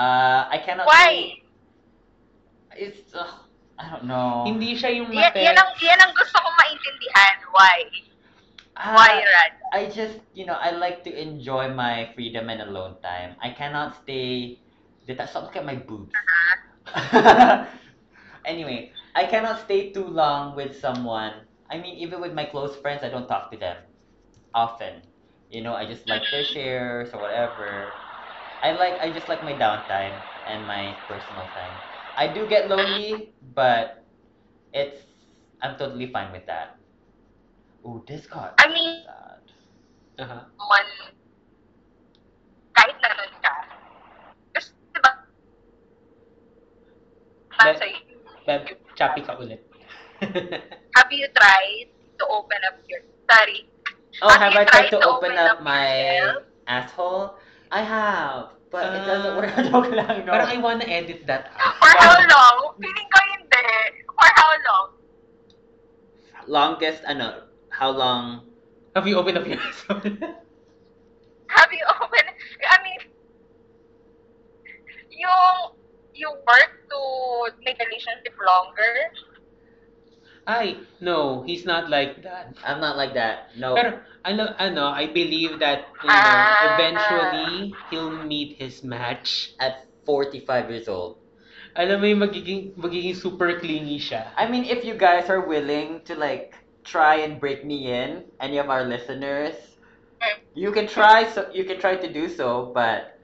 [0.00, 0.88] Uh, I cannot.
[0.88, 1.36] Why?
[2.72, 3.44] Stay, it's ugh,
[3.76, 4.48] I don't know.
[4.48, 5.44] Hindi siya yung Yan, mate.
[5.44, 7.36] yan, ang, yan ang gusto kong maintindihan.
[7.52, 7.76] Why?
[8.80, 9.52] Ah, Why, Rad?
[9.76, 13.36] I just, you know, I like to enjoy my freedom and alone time.
[13.44, 14.56] I cannot stay
[15.04, 15.36] detached.
[15.36, 16.16] Stop look at my boobs.
[18.48, 21.44] anyway, I cannot stay too long with someone.
[21.68, 23.76] I mean, even with my close friends, I don't talk to them
[24.56, 25.04] often.
[25.52, 27.92] You know, I just like their shares or whatever.
[28.62, 31.80] I like, I just like my downtime and my personal time.
[32.16, 34.04] I do get lonely, but
[34.72, 35.00] it's,
[35.62, 36.76] I'm totally fine with that.
[37.86, 38.52] Ooh, Discord.
[38.58, 39.44] I mean, sad.
[40.20, 40.44] Aha.
[40.68, 40.86] man,
[42.76, 43.08] kahit na
[43.40, 43.52] ka,
[44.52, 45.10] kasi diba,
[47.60, 47.98] That- sa'yo,
[48.44, 48.62] Beb,
[48.96, 49.64] choppy ka ulit.
[50.96, 51.88] have you tried
[52.20, 53.64] to open up your, sorry,
[54.22, 56.42] Oh, Have have I tried tried to to open open up up my yourself?
[56.66, 57.34] asshole?
[57.70, 59.54] I have, but it doesn't work.
[59.70, 60.32] Joke lang, no.
[60.34, 61.78] Parang I wanna edit that out.
[61.78, 62.74] for how long?
[62.82, 63.66] Feeling ko hindi.
[64.10, 64.86] For how long?
[66.50, 68.50] Longest, ano, how long?
[68.98, 69.58] Have you opened up your?
[71.50, 72.30] Have you opened,
[72.66, 73.00] I mean,
[75.14, 75.74] yung,
[76.14, 77.00] you work to
[77.62, 79.14] make a relationship longer,
[80.46, 82.54] Ay, no, he's not like that.
[82.64, 83.54] I'm not like that.
[83.56, 83.74] No.
[83.74, 86.38] Pero, ano, ano, I believe that, you know,
[86.74, 89.52] eventually, he'll meet his match.
[89.60, 91.18] At 45 years old.
[91.76, 94.34] Alam mo yung magiging, magiging super clingy siya.
[94.34, 98.58] I mean, if you guys are willing to like try and break me in, any
[98.58, 99.54] of our listeners,
[100.20, 100.36] Mm.
[100.54, 101.24] you can try.
[101.30, 103.19] So you can try to do so, but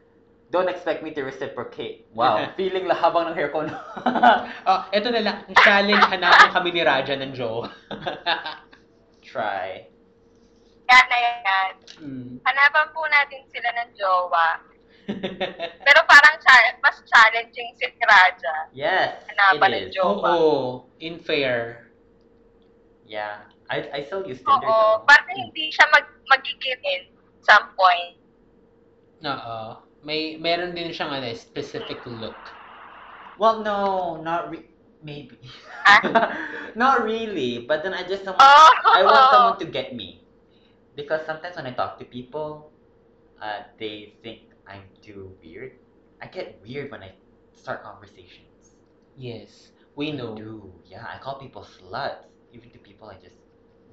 [0.56, 2.08] don't expect me to reciprocate.
[2.16, 3.68] Wow, feeling lahabang ng hair ko.
[4.68, 7.68] Oh, eto na lang, challenge, hanapin kami ni Raja ng Joe.
[9.28, 9.84] try.
[10.86, 11.72] yan na yan.
[11.98, 12.30] mm.
[12.46, 14.48] Hanapan po natin sila ng jowa.
[15.82, 18.54] Pero parang cha- mas challenging si Raja.
[18.72, 19.94] Yes, Hanapan ng it is.
[19.94, 20.24] jowa.
[20.32, 20.54] Oo,
[21.02, 21.90] in fair.
[23.04, 25.06] Yeah, I I still use Tinder Oo, though.
[25.06, 27.02] parang hindi siya mag magiging in
[27.42, 28.18] some point.
[29.22, 29.85] Oo.
[30.06, 32.54] May, meron din siyang ano, specific look.
[33.36, 34.70] Well, no, not re-
[35.02, 35.36] maybe.
[36.76, 38.70] Not really, but then I just don't Oh!
[38.92, 40.22] I want someone to get me.
[40.94, 42.70] Because sometimes when I talk to people,
[43.40, 45.72] uh, they think I'm too weird.
[46.22, 47.12] I get weird when I
[47.54, 48.76] start conversations.
[49.16, 50.34] Yes, we I know.
[50.36, 50.72] do.
[50.86, 53.36] Yeah, I call people sluts, even to people I just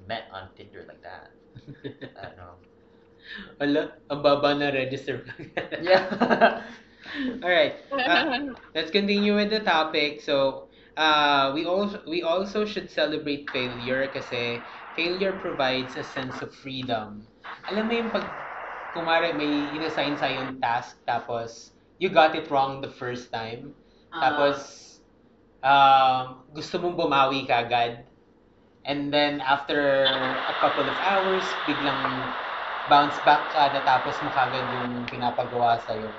[0.06, 1.30] met on Tinder like that.
[2.18, 2.54] I don't know.
[3.60, 5.24] Ala, ang baba na register.
[5.80, 6.06] Yeah.
[7.44, 7.76] Alright.
[8.06, 8.24] Uh,
[8.74, 10.20] let's continue with the topic.
[10.20, 16.54] So, uh, we also we also should celebrate failure kasi failure provides a sense of
[16.54, 17.28] freedom.
[17.68, 18.32] Alam mo yung pag
[18.94, 23.74] kumare may inassign sa yung task tapos you got it wrong the first time.
[24.22, 24.56] Tapos
[25.62, 28.06] um, gusto mong bumawi ka agad.
[28.84, 32.34] And then after a couple of hours, biglang
[32.84, 36.12] bounce back ka natapos mo kagad yung pinapagawa sa'yo.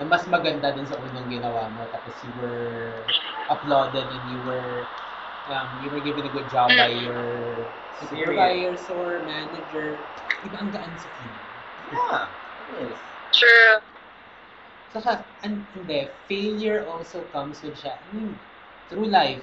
[0.00, 1.88] Na mas maganda dun sa unang ginawa mo.
[1.88, 3.04] Tapos you were
[3.48, 4.88] applauded and you were
[5.48, 10.06] um, you were given a good job by your supervisors or manager.
[10.42, 11.46] Diba ang gaan sa feeling?
[11.86, 12.32] Yeah,
[12.78, 12.98] is.
[13.32, 13.80] True.
[14.92, 18.36] Saka, an, hindi, failure also comes with, siya, I mean,
[18.88, 19.40] through life,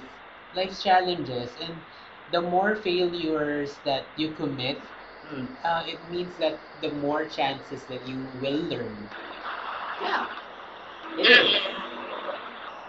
[0.54, 1.82] life's challenges, and
[2.30, 4.86] the more failures that you commit,
[5.30, 5.46] Mm.
[5.64, 9.08] uh, it means that the more chances that you will learn.
[10.02, 10.26] Yeah.
[11.16, 11.60] It is.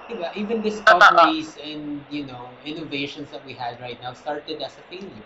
[0.10, 0.36] Diba?
[0.36, 5.24] Even discoveries and, you know, innovations that we had right now started as a failure.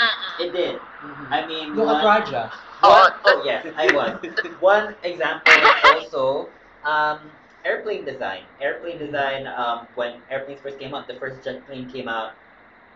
[0.00, 0.46] Mm-mm.
[0.46, 0.80] It did.
[0.80, 1.26] Mhm.
[1.32, 2.50] I mean, Look at one- Raja.
[2.80, 4.14] One, oh yes, I was.
[4.60, 6.50] One example is also
[6.84, 7.30] um,
[7.64, 8.44] airplane design.
[8.60, 9.46] Airplane design.
[9.48, 12.34] Um, when airplanes first came out, the first jet plane came out.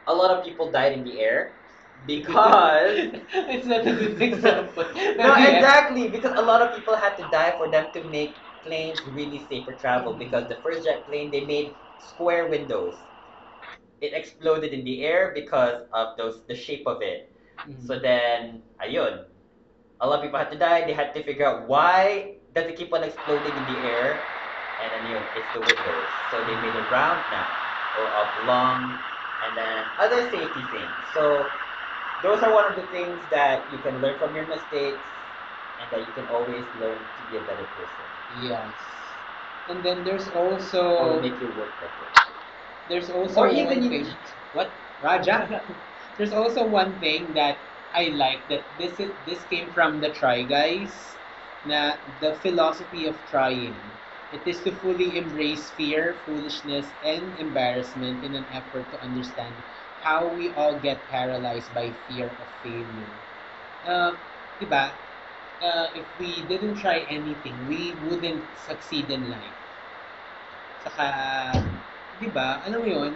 [0.07, 1.53] A lot of people died in the air
[2.07, 3.11] because.
[3.55, 4.85] it's not a good example.
[5.17, 9.07] no, exactly because a lot of people had to die for them to make planes
[9.07, 10.15] really safe for travel.
[10.15, 13.05] Because the first jet plane they made square windows.
[14.01, 17.31] It exploded in the air because of those the shape of it.
[17.67, 17.81] Mhm.
[17.87, 19.27] So then, ayun.
[20.01, 20.85] A lot of people had to die.
[20.87, 24.31] They had to figure out why does it keep on exploding in the air.
[24.79, 26.23] And then yun, it's the windows.
[26.27, 27.59] So they made it round now
[27.93, 29.05] or oblong,
[29.41, 31.09] and then other safety things.
[31.11, 31.62] So
[32.23, 35.09] those are one of the things that you can learn from your mistakes,
[35.79, 38.73] and that you can always learn to be a better person Yes.
[39.69, 42.09] And then there's or also make your work better.
[42.89, 44.17] there's also Or even you-.
[44.53, 44.73] What?
[45.01, 45.63] Raja.
[46.17, 47.59] there's also one thing that
[47.95, 51.17] I like that this is this came from the Try Guys.
[51.65, 53.79] Na the philosophy of trying.
[54.33, 59.63] It is to fully embrace fear, foolishness, and embarrassment in an effort to understand
[60.03, 63.15] how we all get paralyzed by fear of failure.
[63.87, 64.13] Uh,
[64.59, 64.91] diba?
[65.63, 69.59] Uh, if we didn't try anything, we wouldn't succeed in life.
[70.83, 71.55] Saka,
[72.19, 73.15] di ba, alam mo yun,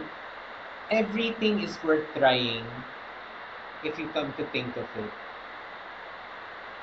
[0.90, 2.62] everything is worth trying
[3.82, 5.10] if you come to think of it.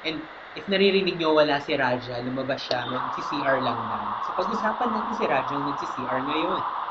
[0.03, 0.19] And
[0.59, 4.19] if naririnig nyo wala si Raja, lumabas siya, mag-CR lang na.
[4.27, 6.82] So pag-usapan natin si Raja nag-CR ngayon.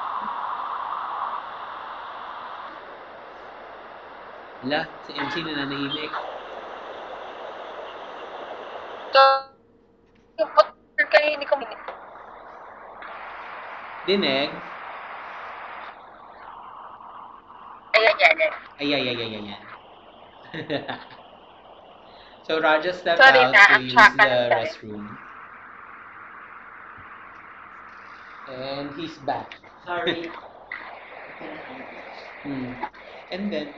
[4.63, 6.13] Wala, si MC na nanahimik.
[9.13, 11.59] Pag kayo hindi ko
[14.07, 14.51] Dinig,
[17.93, 18.53] Ayan, yan, yan.
[18.83, 19.63] ay, ay, ay, ay, ay, ay.
[22.47, 25.07] so Raja stepped Sorry out na, to use the restroom.
[28.51, 29.59] And he's back.
[29.87, 30.31] Sorry.
[32.43, 32.75] Hmm.
[33.31, 33.71] And then,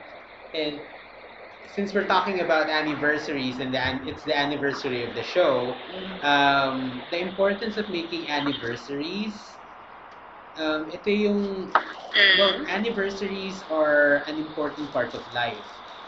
[0.55, 0.81] and
[1.67, 5.81] since we're talking about anniversaries and the, it's the anniversary of the show,
[6.23, 9.59] um, the importance of making anniversaries,
[10.57, 11.71] um, ito yung,
[12.39, 12.69] well, Mm.
[12.69, 15.67] anniversaries are an important part of life.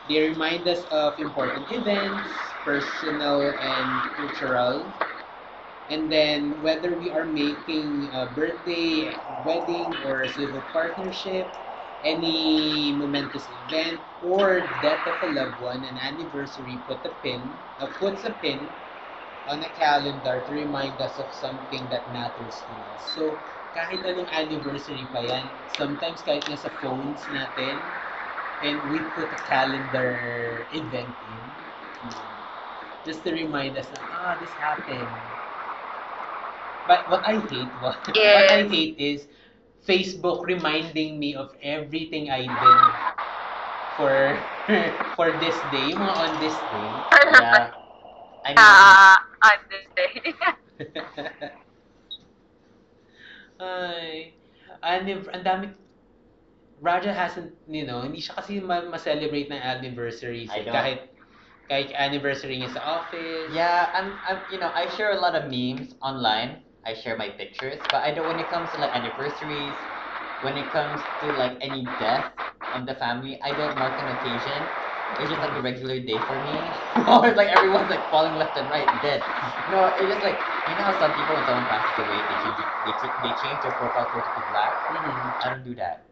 [0.09, 2.31] They remind us of important events,
[2.65, 4.93] personal and cultural.
[5.89, 11.55] And then whether we are making a birthday, wedding, or a civil partnership,
[12.03, 17.87] any momentous event or death of a loved one, an anniversary put a pin, uh,
[17.99, 18.71] puts a pin
[19.47, 23.03] on a calendar to remind us of something that matters to us.
[23.03, 23.41] So,
[23.75, 27.87] kahit anong anniversary pa yan, sometimes kahit nasa phones natin,
[28.61, 31.45] and we put a calendar event in,
[33.05, 35.15] just to remind us na, ah, this happened.
[36.87, 39.27] But what I hate, what, what I hate is
[39.87, 42.83] Facebook reminding me of everything I did
[43.95, 44.37] for
[45.17, 47.07] for this day, yung mga on this day.
[47.11, 47.71] Yeah.
[48.45, 50.15] I mean, Ah, on this day.
[53.57, 54.37] Ay,
[54.85, 55.67] anniv- ang dami,
[56.77, 60.53] Raja hasn't, you know, hindi siya kasi ma- ma-celebrate ng anniversaries.
[60.53, 60.65] I eh.
[60.69, 60.77] don't.
[60.77, 61.01] Kahit,
[61.73, 63.49] kahit anniversary niya sa office.
[63.49, 66.66] Yeah, I'm, I'm, you know, I share a lot of memes online.
[66.87, 68.27] I share my pictures, but I don't.
[68.27, 69.89] When it comes to like anniversaries,
[70.41, 72.33] when it comes to like any death
[72.73, 74.71] of the family, I don't mark an occasion.
[75.19, 76.81] It's just like a regular day for me.
[77.09, 79.27] or it's like everyone's like falling left and right dead.
[79.67, 82.61] No, it's just like you know how some people when someone passes away, they change
[82.85, 84.89] they, they change their profile photo to black.
[84.91, 85.35] Mhm.
[85.43, 86.07] I don't do that.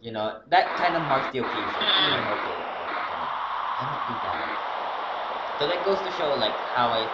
[0.00, 1.86] You know that kind of marks the occasion.
[2.10, 2.66] Like, okay,
[3.78, 4.58] I don't do that.
[5.58, 7.12] So that goes to show like how I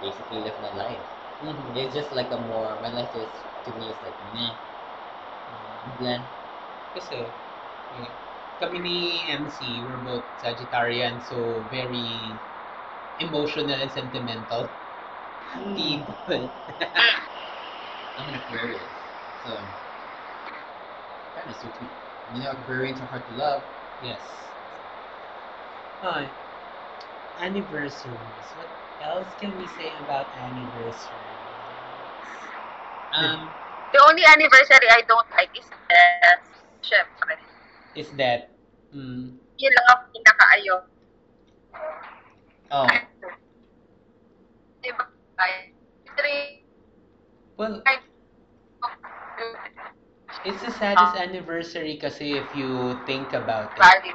[0.00, 1.06] basically live my life.
[1.40, 1.74] Mhm.
[1.76, 4.56] It's just like a more my life is to me it's like meh,
[5.98, 6.26] blend.
[6.94, 7.32] Kasi,
[7.92, 8.10] eh,
[8.60, 8.96] kami ni
[9.28, 12.40] MC, we're both Sagittarian, so very
[13.18, 14.70] emotional and sentimental
[15.74, 16.18] people.
[18.16, 18.90] I'm an Aquarius,
[19.42, 19.68] so
[21.34, 21.90] kind of suits me.
[22.30, 23.64] You know, Aquarians are hard to love.
[24.00, 24.52] yes.
[26.00, 26.30] Hi.
[27.38, 28.52] Anniversaries.
[28.54, 28.70] What
[29.00, 31.25] else can we say about anniversaries?
[33.14, 33.48] Um,
[33.94, 36.42] The only anniversary I don't like is death.
[36.82, 37.38] Syempre.
[37.96, 38.52] is that
[38.94, 40.80] mm, Yun lang ang pinakaayaw.
[42.70, 42.86] Oh,
[44.84, 45.04] Diba?
[47.56, 47.80] Well,
[50.44, 53.80] it's the saddest anniversary kasi if you think about it.
[53.80, 54.14] value.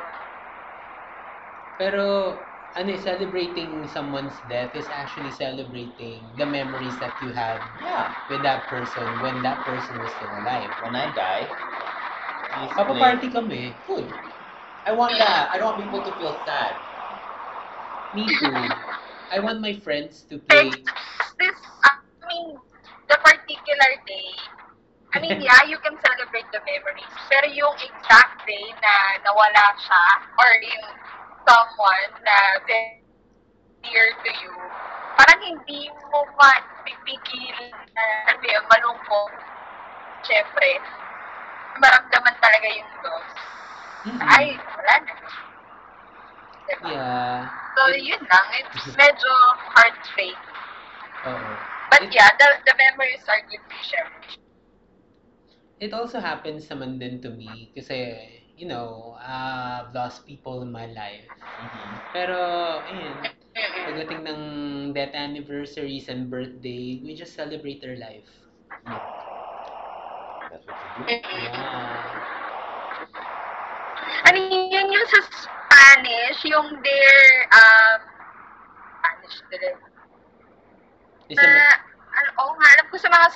[1.82, 2.38] Pero
[2.76, 8.16] ano, eh, celebrating someone's death is actually celebrating the memories that you had yeah.
[8.32, 10.72] with that person when that person was still alive.
[10.80, 11.52] When I die,
[12.56, 13.76] please Papaparty kami.
[13.84, 14.16] Good.
[14.88, 15.52] I want that.
[15.52, 16.80] I don't want people to feel sad.
[18.16, 18.56] Me too.
[19.32, 20.72] I want my friends to play.
[21.40, 21.92] This, I
[22.28, 22.56] mean,
[23.08, 24.32] the particular day,
[25.14, 27.12] I mean, yeah, you can celebrate the memories.
[27.28, 30.04] Pero yung exact day na nawala siya,
[30.40, 30.88] or yung
[31.48, 32.38] someone na
[33.82, 34.54] dear to you,
[35.18, 37.58] parang hindi mo mapipigil
[37.94, 39.34] na ano yun, malungkot.
[40.22, 40.80] Siyempre,
[41.82, 43.32] maramdaman talaga yung loss.
[44.06, 44.22] Mm-mm.
[44.22, 45.14] Ay, wala na.
[46.70, 46.90] Diba?
[46.90, 47.38] Yeah.
[47.78, 48.48] So, yun lang.
[48.62, 49.32] It's medyo
[49.76, 50.40] heartbreak.
[51.26, 51.50] Oo.
[51.92, 54.10] But It- yeah, the, the memories are good to share.
[55.82, 58.14] It also happens naman din to me kasi,
[58.62, 61.26] you know, uh, I've lost people in my life.
[61.26, 61.90] Mm-hmm.
[62.14, 62.38] Pero,
[62.86, 63.18] ayun,
[63.58, 64.42] pagdating ng
[64.94, 68.30] death anniversaries and birthday, we just celebrate their life.
[70.54, 71.26] That's what you do.
[71.26, 72.06] Yeah.
[74.30, 77.18] Ano yun yung sa Spanish, yung their,
[77.58, 77.98] um,
[79.02, 79.74] Spanish din.
[81.34, 81.82] Ba-
[82.14, 83.28] ano, oo nga, alam ko sa mga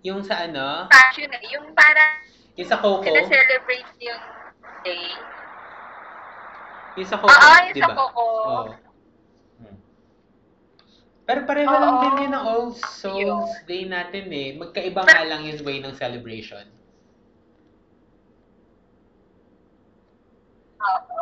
[0.00, 2.29] yung sa ano, yun eh, yung parang
[2.60, 4.20] yung sa Coco, celebrate yung
[4.84, 5.08] day.
[7.00, 7.94] yung sa Oo, Coco, yung di ba?
[7.96, 8.24] Coco.
[9.56, 9.78] Hmm.
[11.24, 12.02] Pero pareho lang Oo.
[12.04, 14.60] din yun ang All Souls Day natin eh.
[14.60, 16.68] Magkaiba nga lang yung way ng celebration.
[20.80, 21.20] Oo.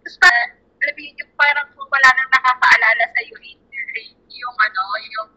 [0.00, 0.48] Tapos parang,
[0.80, 3.36] alam mo yun, yung parang kung wala nang nakakaalala sa iyo,
[4.32, 5.28] yung ano, yung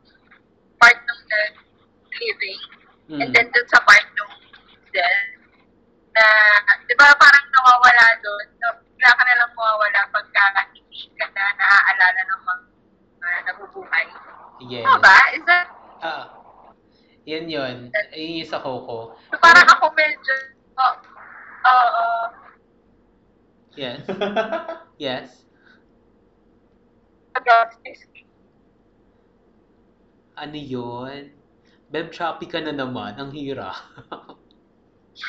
[0.79, 1.21] part ng
[2.15, 2.61] living,
[3.07, 3.23] Mm.
[3.23, 4.03] and then dun sa part
[4.97, 5.21] death,
[6.17, 6.25] na,
[6.89, 11.43] di ba parang nawawala doon, na, bigla ka na lang mawawala pagka hindi ka na
[11.53, 12.63] naaalala ng mga
[13.21, 14.05] uh, nabubuhay.
[14.65, 14.89] Yes.
[14.97, 15.17] Ba?
[15.37, 15.69] Is that,
[16.01, 16.29] Ah.
[17.27, 17.91] Yan yun.
[18.15, 19.17] Yun yung sa Coco.
[19.27, 20.33] so parang ako medyo,
[20.79, 20.95] oh,
[21.67, 22.05] oo,
[23.77, 24.01] Yes.
[24.97, 25.45] Yes.
[30.33, 31.29] Ano yun?
[31.93, 33.13] Beb choppy ka na naman.
[33.21, 33.69] Ang hira.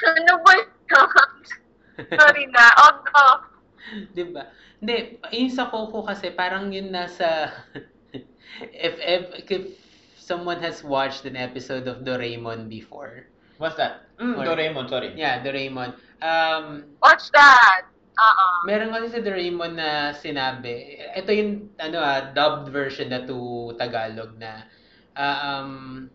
[0.05, 0.69] ano ba yun?
[2.15, 2.65] Sorry na.
[2.79, 3.37] Oh, oh.
[4.15, 4.49] Di ba?
[4.79, 7.51] Hindi, yung sa Coco kasi parang yun nasa
[8.87, 9.63] if, if if
[10.15, 13.27] someone has watched an episode of Doraemon before.
[13.59, 14.07] What's that?
[14.23, 15.17] Mm, Or- Doraemon, sorry.
[15.19, 15.99] Yeah, Doraemon.
[16.23, 17.91] Um, Watch that.
[18.19, 18.47] Oo.
[18.67, 24.35] meron kasi sa Doraemon na sinabi, ito yung ano ah, dubbed version na to Tagalog
[24.35, 24.67] na
[25.15, 26.07] ah, um,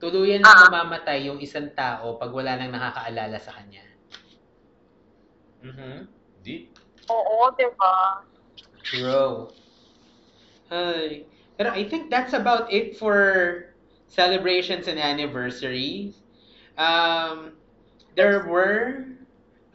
[0.00, 0.66] tuluyan na Ah.
[0.66, 3.84] mamamatay yung isang tao pag wala nang nakakaalala sa kanya.
[5.60, 6.08] Mm-hmm.
[6.40, 6.72] Deep.
[7.12, 8.24] Oo, di ba?
[8.96, 9.52] Bro.
[10.72, 11.28] Ay.
[11.60, 13.76] Pero I think that's about it for
[14.08, 16.16] celebrations and anniversaries.
[16.80, 17.52] Um,
[18.16, 19.04] there were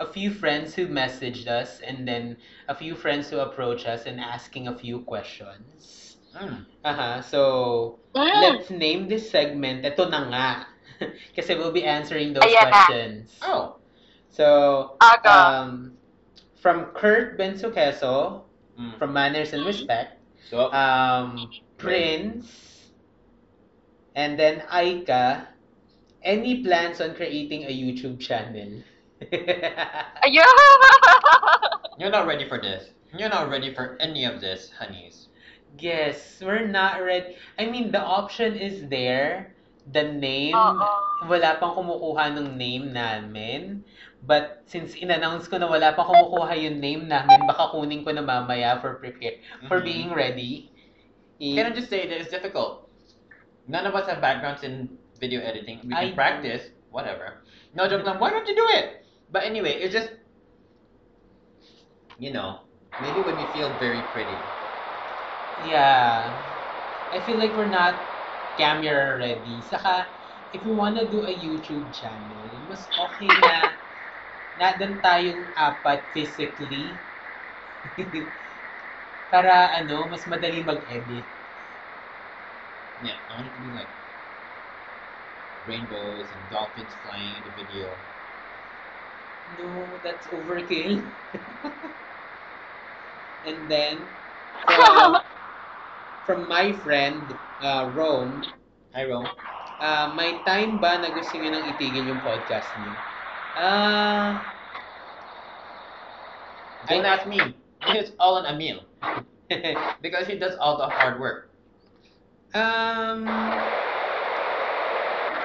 [0.01, 2.35] a few friends who messaged us and then
[2.67, 6.04] a few friends who approached us and asking a few questions.
[6.35, 6.65] Mm.
[6.83, 7.21] Uh-huh.
[7.21, 7.39] So,
[8.15, 8.41] Mm.
[8.41, 9.83] let's name this segment.
[9.85, 10.47] Ito na nga.
[11.35, 12.71] Kasi we'll be answering those Ayan na.
[12.71, 13.35] questions.
[13.43, 13.79] Oh.
[14.31, 15.27] So, Aga.
[15.31, 15.95] um,
[16.59, 18.43] from Kurt Bensukeso,
[18.75, 18.99] Mm.
[18.99, 20.19] from Manners and Respect,
[20.51, 21.47] So, um,
[21.79, 22.45] Prince,
[24.13, 25.47] and then Aika,
[26.21, 28.83] any plans on creating a YouTube channel?
[29.25, 30.45] Ayun!
[31.99, 32.91] you're not ready for this.
[33.15, 35.24] You're not ready for any of this, honeys.
[35.79, 37.35] Yes, we're not ready.
[37.59, 39.55] I mean, the option is there.
[39.91, 40.81] The name, Oo.
[41.29, 43.85] wala pang kumukuha ng name namin.
[44.25, 48.25] But since in-announce ko na wala pang kumukuha yung name namin, baka kunin ko na
[48.25, 49.37] mamaya for prepare,
[49.69, 49.85] for Mhm.
[49.85, 50.73] being ready.
[51.37, 52.89] I- Can I just say that it's difficult?
[53.69, 55.85] None of us have backgrounds in video editing.
[55.85, 57.45] We I can practice, whatever.
[57.77, 59.05] No joke lang, why don't you do it?
[59.29, 60.09] But anyway, it's just,
[62.17, 62.65] you know,
[62.97, 64.54] maybe when we feel very pretty.
[65.57, 66.37] Yeah.
[67.11, 68.01] I feel like we're not
[68.57, 69.61] camera ready.
[69.61, 70.07] Saka,
[70.53, 73.77] if we wanna do a YouTube channel, mas okay na
[74.59, 76.99] nadan tayong apat physically.
[79.31, 81.27] Para ano, mas madali mag-edit.
[83.01, 83.89] Yeah, I want it to be like
[85.65, 87.99] rainbows and dolphins flying in the video.
[89.57, 91.11] No, that's overkill.
[93.43, 94.07] and then,
[94.67, 95.17] from,
[96.25, 98.43] from my friend, uh, Rome,
[98.93, 99.27] Hi, Rome.
[99.79, 102.95] Ah, may time ba na gusto niyo nang itigil yung podcast niyo?
[103.51, 104.47] Ah,
[106.85, 107.39] Don't ask me.
[107.87, 108.81] It's all on Emil.
[110.01, 111.49] Because he does all the hard work.
[112.55, 113.59] um,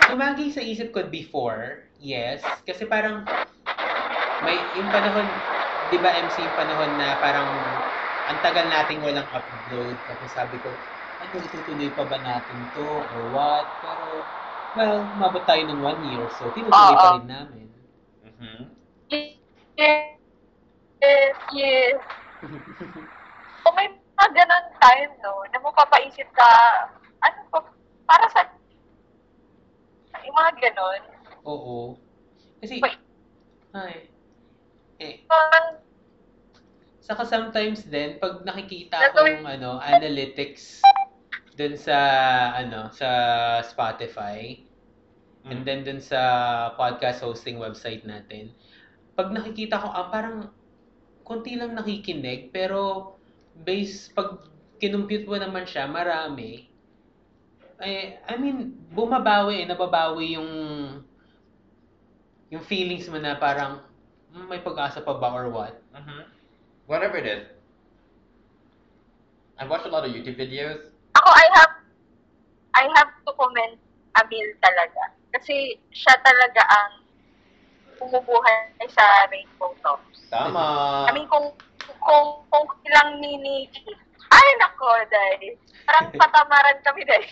[0.06, 2.42] tumagi sa isip ko before, yes.
[2.62, 3.26] Kasi parang,
[4.40, 5.42] may, yung panahon,
[5.90, 7.79] di ba MC yung panahon na parang,
[8.30, 10.06] ang tagal nating walang upload.
[10.06, 10.78] Tapos sabi ko,
[11.18, 12.86] ano, itutuloy pa ba natin to?
[12.86, 13.66] Or what?
[13.82, 14.30] Pero,
[14.72, 17.66] well, mabot tayo ng one year, so tinutuloy pa rin namin.
[18.22, 18.60] Mm-hmm.
[19.10, 19.34] Yes,
[21.02, 21.98] yes, yes.
[23.66, 26.50] Kung may mga ganun time, no, na mapapaisip ka,
[27.26, 27.58] ano pa,
[28.06, 28.46] para sa,
[30.22, 31.02] yung mga ganun,
[31.44, 31.96] Oo.
[32.60, 33.00] Kasi, Wait.
[33.72, 34.12] ay,
[35.00, 35.79] eh, parang,
[37.10, 40.78] saka sometimes din, pag nakikita ko yung ano, analytics
[41.58, 41.98] dun sa,
[42.54, 43.10] ano, sa
[43.66, 44.62] Spotify,
[45.42, 46.20] and then dun sa
[46.78, 48.54] podcast hosting website natin,
[49.18, 50.54] pag nakikita ko, ah, parang,
[51.26, 53.18] konti lang nakikinig, pero,
[53.58, 54.46] base, pag
[54.78, 56.70] kinumpute mo naman siya, marami,
[57.82, 60.50] eh, I mean, bumabawi, eh, nababawi yung,
[62.54, 63.82] yung feelings mo na parang,
[64.30, 65.74] "Hmm, may pag-asa pa ba or what?
[65.90, 66.39] Mm-hmm.
[66.90, 67.46] Whatever it is.
[69.62, 70.90] I watched a lot of YouTube videos.
[71.14, 71.74] ako, I have,
[72.74, 73.78] I have to comment
[74.18, 75.14] Amil talaga.
[75.30, 76.92] Kasi siya talaga ang
[77.94, 80.18] bumubuhay sa Rainbow Tops.
[80.34, 81.06] Tama.
[81.06, 81.54] I mean, kung,
[82.02, 83.94] kung, kung ilang ni Nikki,
[84.34, 85.54] ay nako, dahil,
[85.86, 87.30] parang patamaran kami dahil.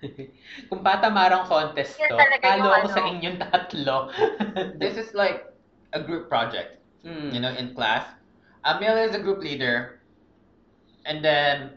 [0.72, 2.96] Kung patamarang contest to, talo ako ano.
[2.96, 3.96] sa inyong tatlo.
[4.80, 5.44] this is like
[5.92, 6.80] a group project.
[7.04, 7.32] Mm.
[7.32, 8.04] you know, in class.
[8.64, 10.00] Amil is a group leader,
[11.06, 11.70] and then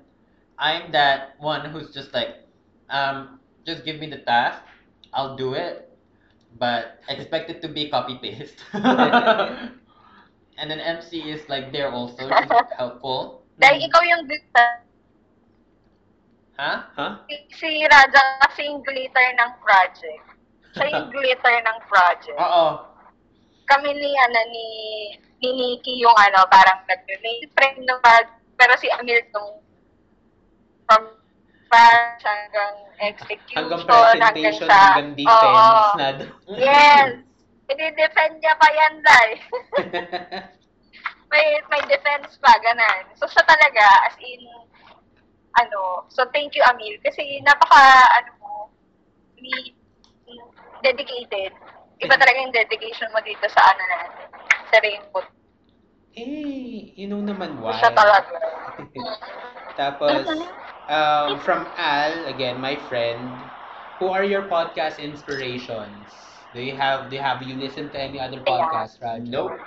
[0.59, 2.43] I'm that one who's just like,
[2.89, 4.61] um, just give me the task,
[5.13, 5.89] I'll do it,
[6.59, 8.63] but expect it to be copy paste.
[8.73, 9.71] and
[10.67, 13.43] then MC is like there also, she's helpful.
[13.61, 14.69] Dahil ikaw yung glitter.
[16.57, 16.77] Huh?
[16.93, 17.13] Huh?
[17.53, 20.25] Si Raja kasi yung glitter ng project.
[20.77, 22.37] Siya yung glitter ng project.
[22.37, 22.93] Uh-oh.
[23.69, 24.67] Kami ni, ano, ni,
[25.43, 28.31] ni Nikki yung ano, parang nag-make friend ng bag.
[28.55, 29.59] Pero si Amir nung
[30.87, 31.03] from
[31.67, 35.99] batch hanggang execution, Hanggang presentation, sa- hanggang defense Oo.
[35.99, 36.31] na doon.
[36.55, 37.11] Yes!
[37.73, 39.29] I-defend niya pa yan, Dai.
[41.33, 43.03] may may defense pa, ganun.
[43.17, 44.45] So, siya talaga, as in,
[45.57, 47.81] ano, so thank you, Amil, kasi napaka,
[48.21, 48.53] ano mo,
[50.83, 51.55] dedicated.
[52.03, 54.27] Iba talaga yung dedication mo dito sa ano natin,
[54.73, 55.21] sa Rainbow.
[56.15, 57.77] eh, you know naman why.
[57.79, 58.29] Siya talaga.
[59.79, 60.27] Tapos,
[60.87, 63.49] um, from Al, again, my friend,
[63.99, 66.45] who are your podcast inspirations?
[66.53, 69.27] Do you have, do you have, you listen to any other podcast, Raj?
[69.29, 69.59] Nope.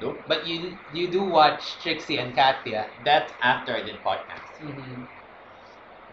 [0.00, 0.24] Nope.
[0.26, 2.90] But you, you do watch Trixie and Katya.
[3.02, 4.60] That's after I did podcast.
[4.62, 5.06] Mhm.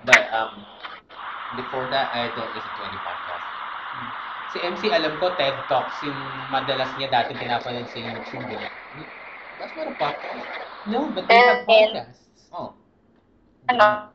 [0.04, 0.66] But um,
[1.56, 3.46] before that, I don't listen to any podcast.
[4.52, 6.20] Si MC, alam ko, TED Talks yung
[6.52, 8.52] madalas niya dati pinapanood sa YouTube.
[8.52, 8.68] eh.
[9.56, 10.44] That's not a podcast.
[10.84, 12.52] No, but they have and- podcasts.
[12.52, 12.76] Oh.
[13.72, 14.12] Ano?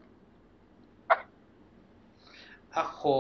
[2.76, 3.16] Ako,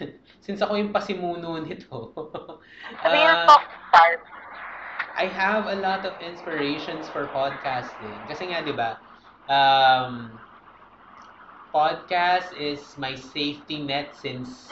[0.44, 2.10] since ako yung pasimuno nito,
[3.06, 4.10] Ano yung ah, talk star?
[5.14, 8.26] I have a lot of inspirations for podcasting.
[8.26, 8.98] Kasi nga, di ba,
[9.46, 10.34] um,
[11.70, 14.66] podcast is my safety net since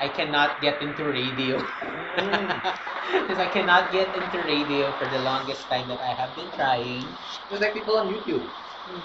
[0.00, 1.68] I cannot get into radio.
[3.10, 7.16] Because I cannot get into radio for the longest time that I have been trying.
[7.48, 8.50] Just like people on YouTube.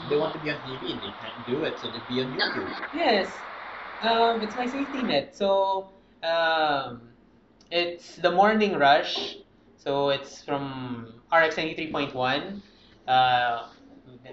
[0.08, 2.28] They want to be on TV and they can't do it, so they be on
[2.28, 2.74] YouTube.
[2.92, 3.44] Yes.
[4.02, 5.36] Um, it's my safety net.
[5.36, 5.90] So,
[6.24, 7.02] um,
[7.72, 9.38] it's the morning rush.
[9.78, 12.62] So, it's from RX 93.1.
[13.08, 13.68] Uh,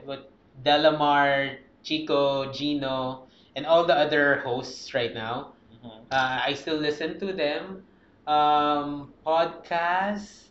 [0.07, 0.21] with
[0.63, 5.55] Delamar, Chico, Gino, and all the other hosts right now.
[5.85, 6.07] Mhm.
[6.11, 7.87] Uh, I still listen to them.
[8.27, 10.49] Um, podcast.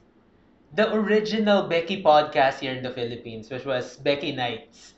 [0.73, 4.95] the original Becky podcast here in the Philippines, which was Becky Nights.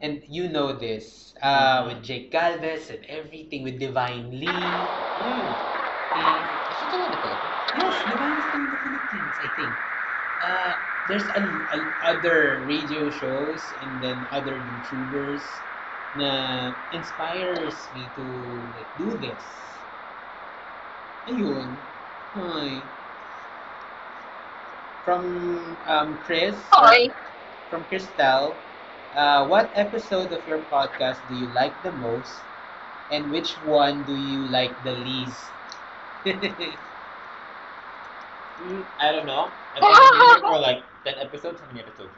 [0.00, 4.94] And you know this, uh, with Jake Galvez and everything, with Divine Lee.
[5.20, 5.58] Mm.
[6.14, 7.58] And Is she still the Philippines?
[7.72, 9.80] Yes, Divine is still in the Philippines, I think.
[10.40, 10.74] Uh,
[11.06, 15.62] there's a, a- other radio shows and then other YouTubers
[16.14, 18.24] na inspires me to
[18.74, 19.84] like, do this.
[21.28, 21.78] Ayun.
[22.34, 22.88] Hi.
[25.04, 27.10] From um, Chris, Okay.
[27.70, 28.62] from Crystal,
[29.14, 32.44] uh, what episode of your podcast do you like the most?
[33.10, 35.52] And which one do you like the least?
[38.60, 39.54] Mm, I don't know.
[39.74, 41.60] I've been here for like 10 episodes.
[41.60, 42.16] How many episodes?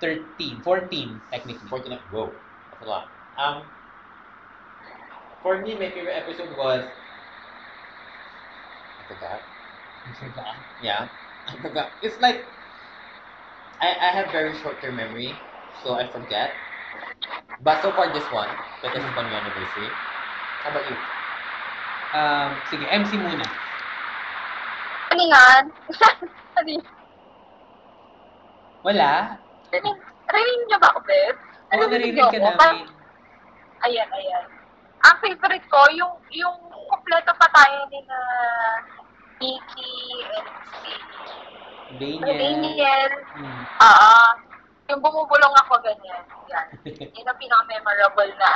[0.00, 1.68] 13, 14 technically.
[1.68, 2.02] 49.
[2.10, 2.40] Whoa.
[2.78, 3.08] That's a lot.
[3.36, 3.62] Um,
[5.42, 6.84] for me, my favorite episode was.
[8.98, 9.40] I forgot.
[10.06, 10.54] I forgot.
[10.82, 11.08] Yeah.
[11.46, 11.90] I forgot.
[12.02, 12.44] It's like.
[13.80, 15.34] I, I have very short term memory,
[15.84, 16.50] so I forget.
[17.62, 18.48] But so far, this one,
[18.82, 19.88] but this is one year anniversary.
[20.62, 20.96] How about you?
[22.14, 23.46] Um, sige, MC muna.
[25.14, 25.64] Ano yan?
[26.58, 26.82] Ano yan?
[28.82, 29.38] Wala.
[29.70, 31.38] Rinig- Rinig niyo ba ako, Beth?
[31.68, 32.88] Oo, Narinig naririnig ka namin.
[33.78, 34.44] Ayan, ayan.
[34.98, 36.58] Ang favorite ko, yung yung
[36.88, 38.18] kompleto pa tayo ni na
[39.38, 39.92] Nikki
[40.26, 40.48] and
[40.82, 40.92] si
[41.94, 42.36] Daniel.
[42.36, 43.10] Daniel.
[43.36, 43.62] Hmm.
[43.78, 44.32] Ah,
[44.88, 46.24] yung bumubulong ako ganyan.
[46.50, 46.66] Yan.
[47.16, 48.50] Yun ang pinaka-memorable na,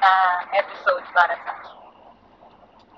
[0.00, 0.10] na
[0.56, 1.76] episode para sa akin.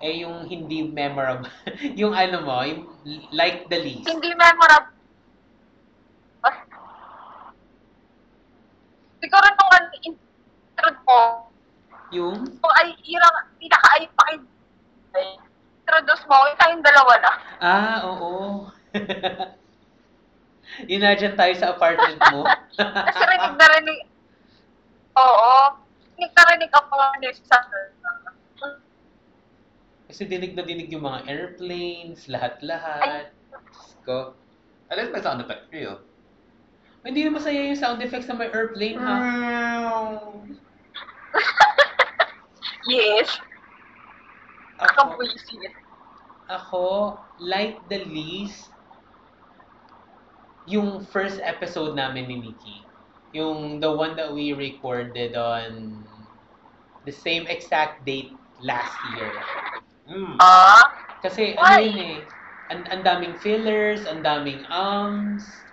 [0.04, 1.48] eh, yung hindi memorable.
[2.00, 2.84] yung ano mo, yung
[3.32, 4.04] like the least.
[4.04, 4.92] Hindi memorable.
[6.44, 6.52] Ah.
[9.24, 11.18] Siguro nung ano, intro ko,
[12.12, 12.44] Yung?
[12.60, 14.44] kung ay, yun ang pinaka-ay pakid.
[15.80, 17.32] Introduce mo, tayong dalawa na.
[17.56, 18.68] Ah, oo.
[20.92, 22.44] Dyan tayo sa apartment mo.
[23.08, 24.00] Kasi rinig na rinig.
[25.16, 25.52] Oo.
[26.20, 26.92] Rinig na rinig ako
[27.48, 27.64] sa
[30.04, 33.32] Kasi dinig na dinig yung mga airplanes, lahat-lahat.
[33.32, 34.36] Diyos ko.
[34.92, 35.96] Least may sound effect for you.
[37.04, 39.16] Hindi na masaya yung sound effects ng may airplane, ha?
[42.84, 43.32] Yes.
[44.76, 45.16] Ako,
[46.52, 46.84] ako,
[47.40, 48.68] like the least,
[50.68, 52.84] yung first episode namin ni Nikki.
[53.32, 56.04] Yung the one that we recorded on
[57.08, 59.32] the same exact date last year.
[60.08, 60.36] Mm.
[60.40, 60.84] Ah?
[61.24, 62.16] Kasi ano yun eh,
[62.68, 65.63] ang, ang daming fillers, ang daming ums.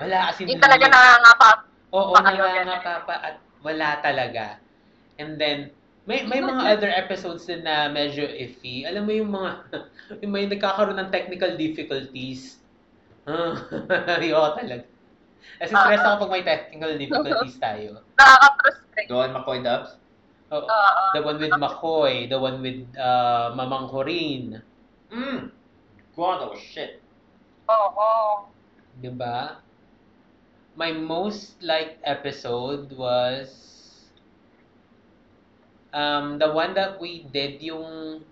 [0.00, 1.50] Wala kasi Yung talaga nangangapa.
[1.92, 4.56] Oo, pa nangangapa pa at wala talaga.
[5.20, 5.68] And then,
[6.08, 8.88] may may mga other episodes din na medyo iffy.
[8.88, 9.50] Alam mo yung mga,
[10.24, 12.64] yung may nagkakaroon ng technical difficulties.
[13.28, 13.52] Ah,
[14.16, 14.84] Ayoko talaga.
[15.60, 18.00] Kasi stress ako pag may technical difficulties tayo.
[18.16, 19.08] Nakaka-frustrate.
[19.12, 20.00] Doon, McCoy Dubs.
[20.50, 20.64] Oo.
[20.64, 21.04] Oo.
[21.12, 24.64] The one with McCoy, the one with uh, Mamang Corinne.
[25.12, 25.52] Mm.
[26.16, 27.04] God, was shit.
[27.68, 28.48] Oo.
[28.98, 29.62] Diba?
[30.76, 33.50] My most liked episode was
[35.92, 38.22] um, the one that we did yung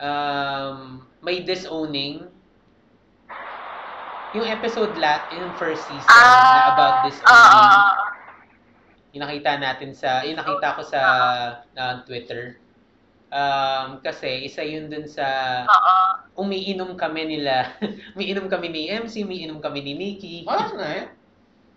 [0.00, 2.28] um, may disowning.
[4.36, 7.24] Yung episode la yung first season na about disowning.
[7.32, 8.12] Ah,
[9.16, 11.00] yung nakita natin sa yung nakita ko sa
[11.72, 12.60] uh, Twitter
[13.36, 15.26] um, kasi isa yun dun sa
[15.68, 15.96] Oo.
[16.40, 17.76] umiinom kami nila
[18.16, 21.12] umiinom kami ni MC umiinom kami ni Nikki Oh, that's nice.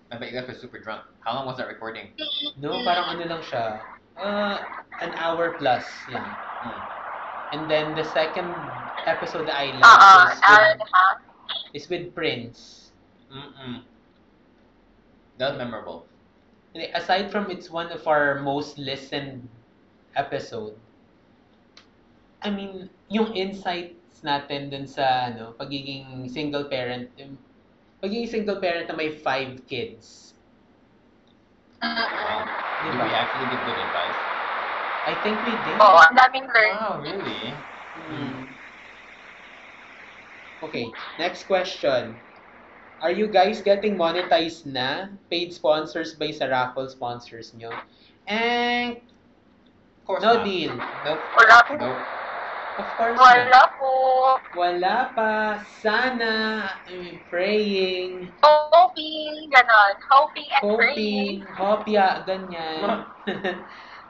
[0.10, 1.05] I bet you guys were super drunk.
[1.22, 2.10] How long was that recording?
[2.57, 3.78] No, parang ano lang siya.
[4.18, 4.57] Uh,
[5.05, 6.26] an hour plus lang.
[6.26, 6.82] Mm.
[7.53, 8.49] And then the second
[9.05, 12.89] episode that I liked is, with, is with Prince.
[13.30, 13.86] Mm-mm.
[15.38, 16.10] That memorable.
[16.74, 19.47] Aside from it's one of our most listened
[20.16, 20.74] episode,
[22.41, 27.35] I mean, yung insights natin dun sa ano, pagiging single parent, yung
[27.99, 30.33] pagiging single parent na may five kids.
[31.83, 32.47] Wow.
[32.83, 33.03] Did Diba?
[33.03, 34.19] we actually give good advice?
[35.07, 35.75] I think we did.
[35.79, 36.73] Oo, ang daming learn.
[36.75, 37.41] Wow, really?
[37.95, 38.47] Hmm.
[40.63, 40.85] Okay,
[41.19, 42.15] next question.
[42.99, 45.07] Are you guys getting monetized na?
[45.31, 47.71] Paid sponsors by sa raffle sponsors nyo?
[48.27, 50.43] And Of course no not.
[50.43, 50.75] deal.
[50.75, 51.23] Nope.
[51.39, 51.73] Wala po.
[51.79, 52.18] Nope.
[52.80, 53.69] Of course Wala not.
[53.75, 53.93] po.
[54.55, 55.59] Wala pa.
[55.84, 56.63] Sana.
[56.88, 58.32] I'm praying.
[58.39, 59.93] Hoping, ganon.
[60.07, 61.43] Hoping and praying.
[61.43, 61.59] Hoping.
[61.59, 62.07] Hopya.
[62.23, 63.03] Ganyan.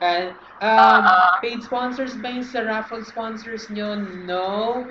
[0.05, 1.41] And, um, Ah.
[1.41, 3.97] paid sponsors ba yung sa raffle sponsors nyo?
[3.97, 4.85] No.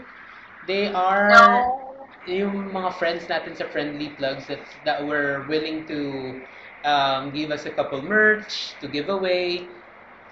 [0.66, 1.46] They are No.
[2.26, 6.34] yung mga friends natin sa Friendly Plugs that, that were willing to
[6.82, 9.70] um, give us a couple merch to give away.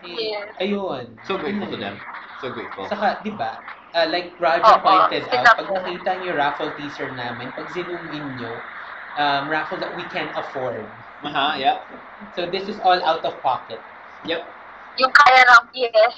[0.03, 0.51] Yes.
[0.61, 1.15] Ayun.
[1.25, 1.97] So grateful to them.
[2.37, 2.89] So grateful.
[2.89, 3.65] Saka, di ba,
[3.97, 5.75] uh, like Roger Oo, pointed sila out, pag po.
[5.81, 8.69] nakita niyo raffle teaser namin, pag zoom in nyo,
[9.17, 10.93] um, raffle that we can afford.
[11.25, 11.89] Uh-huh, yep.
[12.37, 13.81] So this is all out of pocket.
[14.29, 14.53] Yep.
[15.01, 16.15] Yung kaya lang, yes.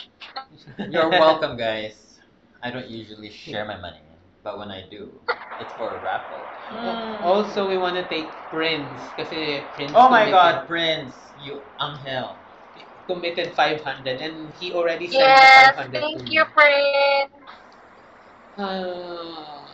[0.91, 2.19] You're welcome, guys.
[2.63, 4.03] I don't usually share my money,
[4.43, 5.15] but when I do,
[5.63, 6.51] it's for a raffle.
[7.23, 12.43] Also, we want to take Prince kasi Prince Oh my committed- god, Prince, you angel.
[13.09, 16.45] Committed 500 and he already sent Yes, the 500 to thank me.
[16.45, 17.33] you, Prince.
[18.57, 19.67] Uh,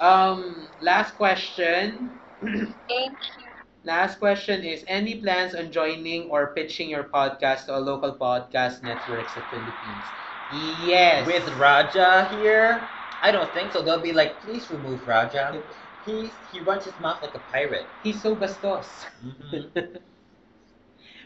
[0.00, 2.20] um, last question.
[2.88, 3.48] Thank you.
[3.84, 8.82] Last question is any plans on joining or pitching your podcast to a local podcast
[8.82, 10.12] networks in Philippines?
[10.48, 11.26] Yes.
[11.26, 12.90] With Raja here,
[13.20, 13.82] I don't think so.
[13.82, 15.62] They'll be like, please remove Raja.
[16.00, 17.94] He he runs his mouth like a pirate.
[18.02, 19.06] He's so bastos.
[19.24, 19.70] Mhm.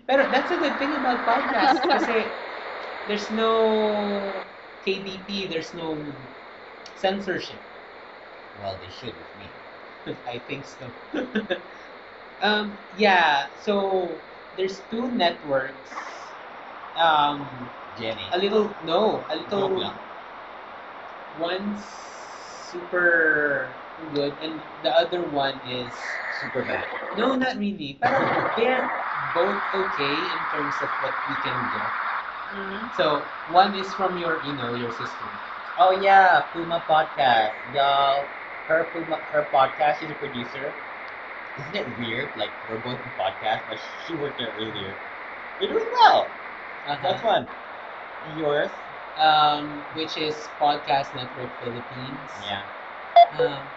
[0.07, 2.35] Pero that's a good thing about podcasts kasi
[3.07, 4.47] there's no
[4.83, 6.17] KDP, there's no
[6.95, 7.63] censorship.
[8.55, 9.55] Well, they should with me.
[10.27, 10.93] I think so.
[12.41, 14.23] um, yeah, so
[14.57, 15.91] there's two networks.
[16.97, 18.31] Um, Jenny.
[18.33, 19.99] a little no, a little lang.
[21.35, 25.95] one's super good and the other one is
[26.41, 26.87] Super bad.
[27.17, 27.97] no, not really.
[28.01, 28.11] But
[28.57, 28.91] they're
[29.35, 31.93] both okay in terms of what we can get.
[32.93, 35.25] So one is from your, you know, your sister.
[35.79, 38.29] Oh yeah, Puma podcast, y'all.
[38.67, 40.01] Her Puma, her podcast.
[40.01, 40.75] She's a producer.
[41.59, 42.37] Isn't it weird?
[42.37, 44.99] Like we're both in podcast, but she worked there earlier.
[45.59, 46.35] You're doing well.
[46.85, 47.49] That's fun.
[48.25, 48.71] Yours?
[49.17, 52.41] Um, which is Podcast Network Philippines.
[52.43, 52.63] Yeah.
[53.39, 53.69] Um,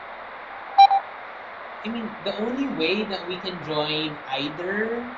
[1.85, 5.15] I mean, the only way that we can join either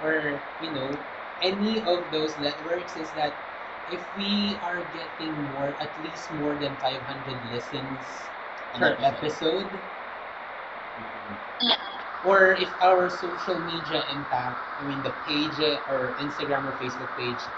[0.00, 0.92] or, you know,
[1.40, 3.38] any of those networks is that
[3.86, 8.30] if we are getting more, at least more than 500 listens
[8.74, 9.74] An per episode.
[9.74, 9.82] episode,
[10.98, 11.38] Mhm.
[12.22, 17.14] or if our social media impact, I mean, the page uh, or Instagram or Facebook
[17.16, 17.48] page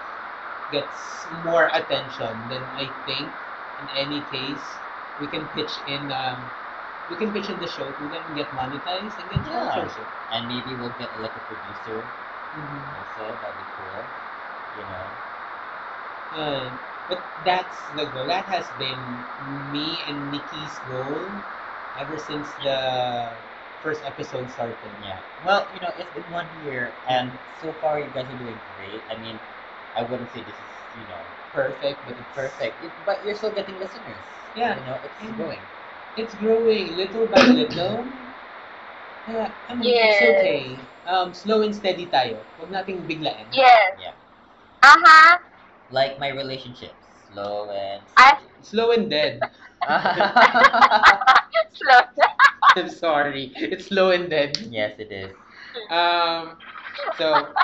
[0.70, 3.34] gets more attention, then I think
[3.78, 4.80] in any case
[5.18, 6.50] we can pitch in um,
[7.08, 9.68] we can pitch in the show to them and get monetized and get Yeah.
[9.70, 10.08] sponsorship.
[10.30, 12.08] And maybe we'll get like a producer
[12.56, 12.92] Mhm.
[12.94, 13.36] also.
[13.40, 14.08] That'd be cool.
[14.74, 15.10] You know.
[16.32, 16.70] Uh,
[17.08, 18.26] but that's the goal.
[18.26, 21.32] That has been me and Nikki's goal
[21.96, 23.36] ever since the
[23.82, 24.92] first episode started.
[25.00, 25.20] Yeah.
[25.44, 29.04] Well, you know, it's been one year, and so far you guys are doing great.
[29.10, 29.38] I mean,
[29.94, 33.52] I wouldn't say this is, you know, Perfect, but it's perfect, it, but you're still
[33.52, 34.18] getting listeners.
[34.54, 34.78] Yeah.
[34.78, 35.36] You know, it's Mhm.
[35.36, 35.62] growing.
[36.16, 38.12] It's growing little by little.
[39.26, 40.22] Kaya, I mean, it's Yes.
[40.38, 40.88] okay.
[41.06, 42.44] Um, slow and steady tayo.
[42.58, 43.48] Huwag nating biglain.
[43.52, 43.92] Yes.
[43.98, 44.14] Yeah.
[44.82, 45.38] Aha.
[45.90, 48.02] Like my relationships, slow and.
[48.16, 49.40] I Slow and dead.
[51.72, 52.00] slow.
[52.76, 53.52] I'm sorry.
[53.56, 54.56] It's slow and dead.
[54.70, 55.34] yes, it is.
[55.90, 56.56] Um,
[57.18, 57.54] so,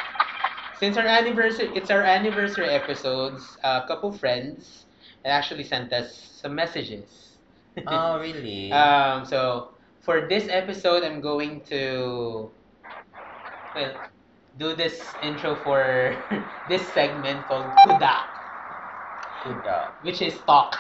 [0.79, 4.87] since our anniversary, it's our anniversary episodes, a couple friends
[5.25, 7.30] actually sent us some messages.
[7.87, 8.73] Oh, really?
[8.73, 12.53] Um, so for this episode, I'm going to
[13.75, 13.95] well
[14.57, 16.25] do this intro for
[16.67, 18.17] this segment called Kuda,
[19.43, 19.93] Kuda.
[20.01, 20.77] which is talk.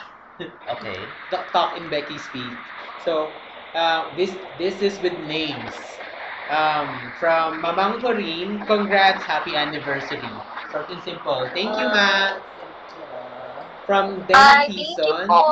[0.68, 1.14] Okay.
[1.30, 2.64] talk, talk in Becky speak.
[2.98, 3.40] So
[3.74, 6.00] uh, this this is with names.
[6.48, 10.42] Um, from Mamang Corinne, congrats, happy anniversary.
[10.70, 11.50] Short and simple.
[11.54, 12.40] Thank you, ma.
[13.86, 15.42] From Den Ay, thank you po.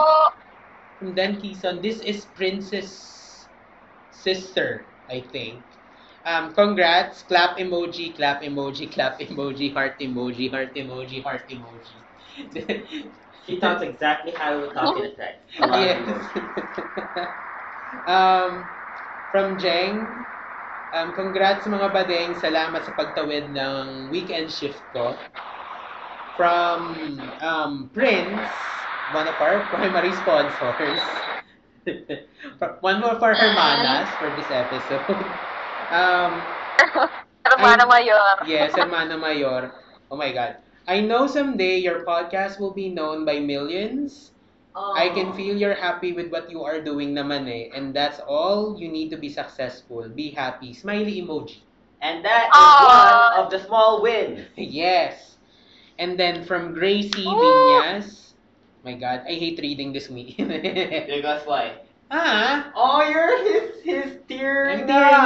[0.98, 3.48] From Den Quezon, this is Princess
[4.10, 5.64] sister, I think.
[6.24, 12.02] Um, congrats, clap emoji, clap emoji, clap emoji, heart emoji, heart emoji, heart emoji.
[13.46, 15.40] She talks exactly how we would talk in a text.
[15.58, 16.28] yes.
[18.06, 18.68] um,
[19.30, 20.24] from Jeng,
[20.92, 25.16] um, congrats mga badeng, salamat sa pagtawid ng weekend shift ko.
[26.36, 28.77] From um, Prince,
[29.10, 31.00] one of our primary sponsors.
[32.80, 35.38] one more for Hermanas for this episode.
[35.90, 36.42] Um,
[37.46, 38.18] Hermano Mayor.
[38.44, 39.72] Yes, Hermana Mayor.
[40.10, 40.56] Oh my God.
[40.86, 44.32] I know someday your podcast will be known by millions.
[44.74, 47.68] I can feel you're happy with what you are doing naman eh.
[47.74, 50.08] And that's all you need to be successful.
[50.08, 50.72] Be happy.
[50.72, 51.62] Smiley emoji.
[52.00, 53.34] And that is Aw.
[53.34, 54.44] one of the small wins.
[54.56, 55.36] yes.
[55.98, 57.34] And then from Gracie Ooh.
[57.34, 58.27] Viñas,
[58.88, 60.32] My God, I hate reading this me.
[60.32, 61.84] Because why?
[62.08, 64.96] ah, Oh, you're his his tear Ang na.
[64.96, 65.20] tear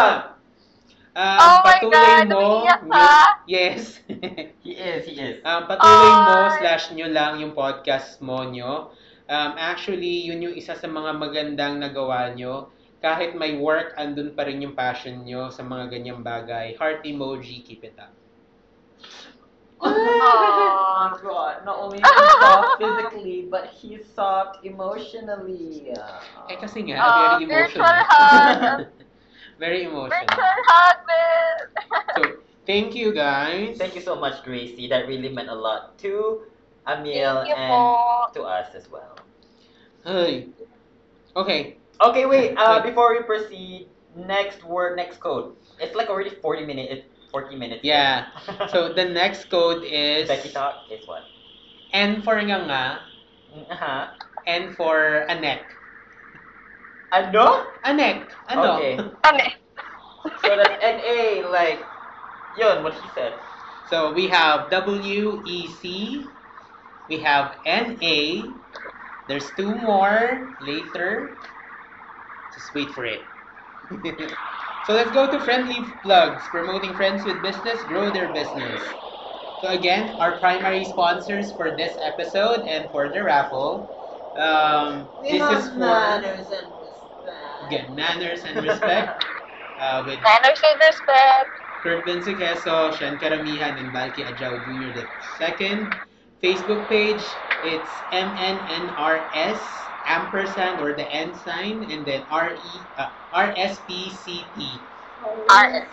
[1.14, 2.42] um, Oh my patuloy God, mo.
[2.42, 3.10] umiiyak ka.
[3.46, 4.02] yes.
[4.66, 5.38] He is, he is.
[5.46, 6.58] um, patuloy mo Ay.
[6.58, 8.90] slash nyo lang yung podcast mo nyo.
[9.30, 12.66] Um, actually, yun yung isa sa mga magandang nagawa nyo.
[12.98, 16.74] Kahit may work, andun pa rin yung passion nyo sa mga ganyang bagay.
[16.74, 18.10] Heart emoji, keep it up.
[19.82, 22.06] Oh my god, not only he
[22.40, 25.90] soft physically, but he's soft emotionally.
[26.48, 28.06] Eh kasi nga, Oh, very virtual emotional.
[28.08, 28.78] hug.
[29.62, 30.22] very emotional.
[30.22, 31.56] Virtual hug, man.
[32.14, 32.22] So,
[32.66, 33.78] thank you guys.
[33.78, 34.86] Thank you so much, Gracie.
[34.86, 36.46] That really meant a lot to
[36.86, 38.30] Emil Thank you and po.
[38.38, 39.18] to us as well.
[40.06, 40.50] Ay.
[41.34, 41.78] Okay.
[42.02, 42.58] Okay, wait.
[42.58, 42.90] Uh, Wait.
[42.90, 43.86] before we proceed,
[44.18, 45.54] next word, next code.
[45.78, 47.06] It's like already 40 minutes.
[47.32, 47.80] 40 minutes.
[47.84, 48.26] Yeah.
[48.68, 51.24] So, the next code is Becky talk is what?
[51.92, 52.84] N for nga nga,
[53.52, 54.02] Uh-huh.
[54.46, 55.64] N for anek.
[57.12, 57.68] Ano?
[57.84, 58.32] Anek.
[58.48, 58.76] Ano?
[58.76, 58.96] Okay.
[59.00, 59.52] Ano eh?
[60.44, 61.84] So that's NA, like,
[62.56, 63.40] yun, what he said.
[63.88, 66.30] So, we have W, E, C.
[67.08, 68.54] We have N, A.
[69.28, 71.36] There's two more later.
[72.54, 73.24] Just wait for it.
[74.82, 76.48] so, let's go to friendly plugs.
[76.48, 78.82] Promoting friends with business, grow their business.
[79.60, 83.88] So, again, our primary sponsors for this episode and for the raffle.
[84.34, 87.62] Um, this is for manners and respect.
[87.66, 89.24] again, manners and respect.
[89.78, 91.60] Uh, with Manners and respect.
[91.82, 94.92] Kurt Bensequeso, Shen Karamihan, and Balki Ajao Jr.
[94.92, 95.98] the second.
[96.42, 104.82] Facebook page, it's MNNRS ampersand or the N sign, and then RE uh, RSPCT.
[105.48, 105.88] R-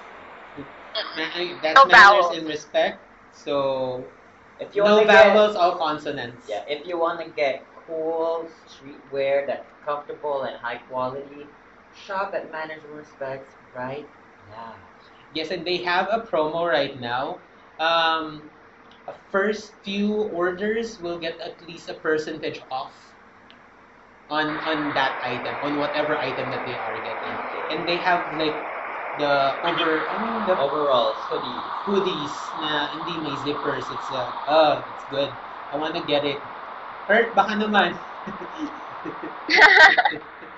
[1.61, 2.37] That's No manners vowels.
[2.37, 3.05] and respect.
[3.31, 4.07] So
[4.59, 6.49] If you no wanna get, vowels, all consonants.
[6.49, 11.47] yeah, if you want to get cool streetwear that's comfortable and high quality,
[11.93, 14.09] shop at Manners and Respects right
[14.51, 14.75] now.
[15.33, 17.39] Yes, and they have a promo right now.
[17.79, 18.49] Um,
[19.31, 23.08] first few orders will get at least a percentage off
[24.29, 27.37] on on that item, on whatever item that they are getting.
[27.69, 28.65] And they have like
[29.17, 31.65] the over, I mean the Overalls, hoodies.
[31.85, 33.89] hoodies na hindi may zippers.
[33.91, 35.33] It's uh, oh, it's good.
[35.71, 36.45] I wanna get it.
[37.09, 37.97] Kurt, baka naman.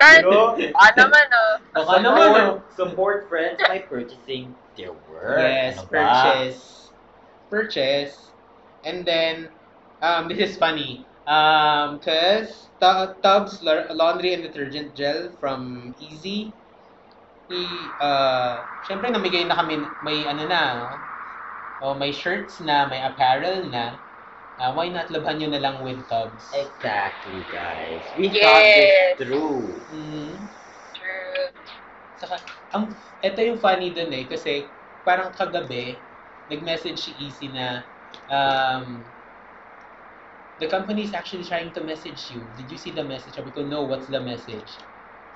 [0.00, 0.52] Kahit, You know?
[0.58, 1.54] ano naman, oh.
[1.72, 2.62] Baka naman, oh.
[2.74, 5.38] support friends by purchasing their work.
[5.40, 5.96] Yes, Ano ba?
[5.96, 6.60] purchase.
[7.48, 8.14] Purchase.
[8.84, 9.48] And then,
[10.02, 11.06] um, this is funny.
[11.32, 16.52] Um, cause tu- Tubbs la- laundry and detergent gel from Easy.
[17.48, 17.64] I,
[18.00, 18.54] uh,
[18.84, 20.92] syempre namigay na kami, may ano na,
[21.80, 23.96] o may shirts na, may apparel na.
[24.60, 26.52] Uh, why not labhan nyo na lang with Tubbs?
[26.52, 28.04] Exactly, guys.
[28.20, 28.44] We Yes.
[28.44, 29.60] thought this through.
[29.88, 30.32] Mhm.
[30.92, 31.44] True.
[32.20, 32.36] Saka,
[32.76, 32.92] ang,
[33.24, 34.68] ito yung funny dun eh, kasi
[35.02, 35.98] parang kagabi,
[36.46, 37.82] nag-message si Easy na,
[38.30, 39.02] um,
[40.62, 42.46] the company is actually trying to message you.
[42.54, 43.34] Did you see the message?
[43.34, 44.78] Sabi ko, no, what's the message?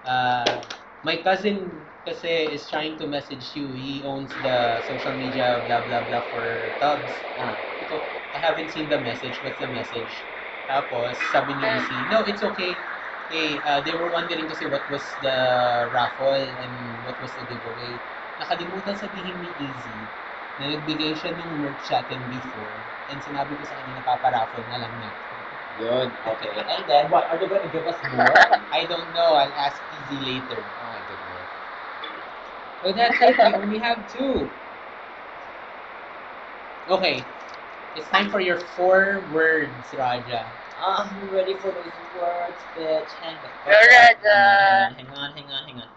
[0.06, 0.62] Uh,
[1.02, 3.74] my cousin kasi is trying to message you.
[3.74, 7.10] He owns the social media blah blah blah for Tubbs.
[7.34, 7.58] Ah.
[7.90, 9.42] Ko, I haven't seen the message.
[9.42, 10.30] What's the message?
[10.70, 12.78] Tapos, sabi ni Easy, no, it's okay.
[13.26, 15.34] Hey, uh, they were wondering kasi what was the
[15.90, 17.98] raffle and what was the giveaway.
[18.38, 20.06] Nakalimutan sabihin ni Easy
[20.54, 24.66] na nagbigay siya ng merch sa atin before and sinabi ko sa kanya na paparaffle
[24.66, 25.38] na lang natin.
[25.76, 26.08] Yun.
[26.24, 26.56] Okay.
[26.56, 27.28] And then, what?
[27.28, 28.32] Are they going to give us more?
[28.72, 29.36] I don't know.
[29.36, 30.64] I'll ask Easy later.
[30.80, 31.48] oh my goodness.
[32.82, 33.36] So that's it.
[33.36, 34.50] We only have two.
[36.88, 37.24] Okay.
[37.94, 40.52] It's time for your four words, Raja.
[40.76, 43.12] Um, I'm ready for those words, bitch.
[43.20, 44.20] Hang the fuck You're up.
[44.22, 44.94] ready.
[45.00, 45.88] Hang on, hang on, hang on.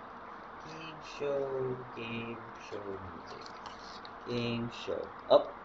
[0.65, 3.43] Game show, game show music.
[4.25, 5.11] Game show.
[5.29, 5.58] Up.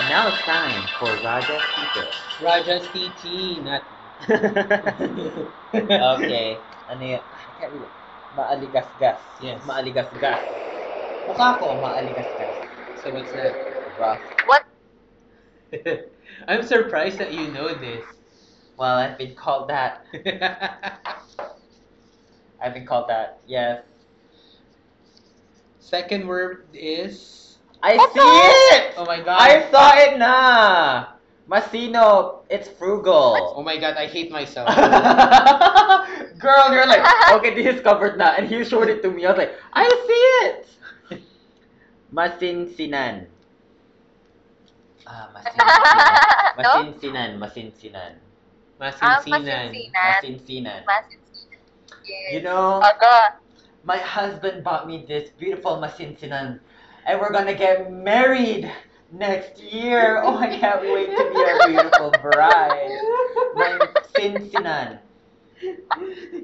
[0.00, 2.08] And now it's time for Raja's Speaker.
[2.40, 3.84] Raja's TT, not
[5.76, 6.64] okay.
[6.88, 7.20] Ano yun?
[7.36, 7.92] I can't read it.
[8.32, 9.20] Maaligasgas.
[9.36, 9.60] Yes.
[9.68, 10.40] Maaligasgas.
[11.28, 12.56] Mukha ko, maaligasgas.
[12.96, 13.60] So what's that?
[13.92, 14.24] Rough.
[14.48, 14.64] What?
[16.48, 18.08] I'm surprised that you know this.
[18.80, 20.08] Well, I've been called that.
[22.56, 23.40] I've been called that.
[23.44, 23.84] Yes.
[25.78, 27.49] Second word is
[27.82, 28.94] I What see the- it!
[28.96, 29.40] Oh my god.
[29.40, 30.36] I saw it na!
[31.48, 33.54] Masino, it's frugal.
[33.56, 34.68] Oh my god, I hate myself.
[36.38, 37.02] Girl, you're like,
[37.40, 38.38] okay, this is covered na.
[38.38, 39.26] And he showed it to me.
[39.26, 40.58] I was like, I see it!
[42.14, 43.26] Masinsinan.
[45.10, 46.14] Ah, masinsinan.
[46.54, 46.62] No?
[46.62, 48.12] Masinsinan, masinsinan.
[49.00, 49.74] Ah, Masinsinan.
[49.74, 49.90] masinsinan.
[49.90, 50.80] Masinsinan.
[50.86, 51.60] Masinsinan.
[52.06, 52.30] Yes.
[52.34, 53.38] You know, Aga.
[53.82, 56.60] my husband bought me this beautiful masinsinan,
[57.06, 58.70] and we're gonna get married
[59.12, 60.22] next year.
[60.22, 62.90] Oh, I can't wait to be a beautiful bride.
[63.54, 64.98] Masinsinan.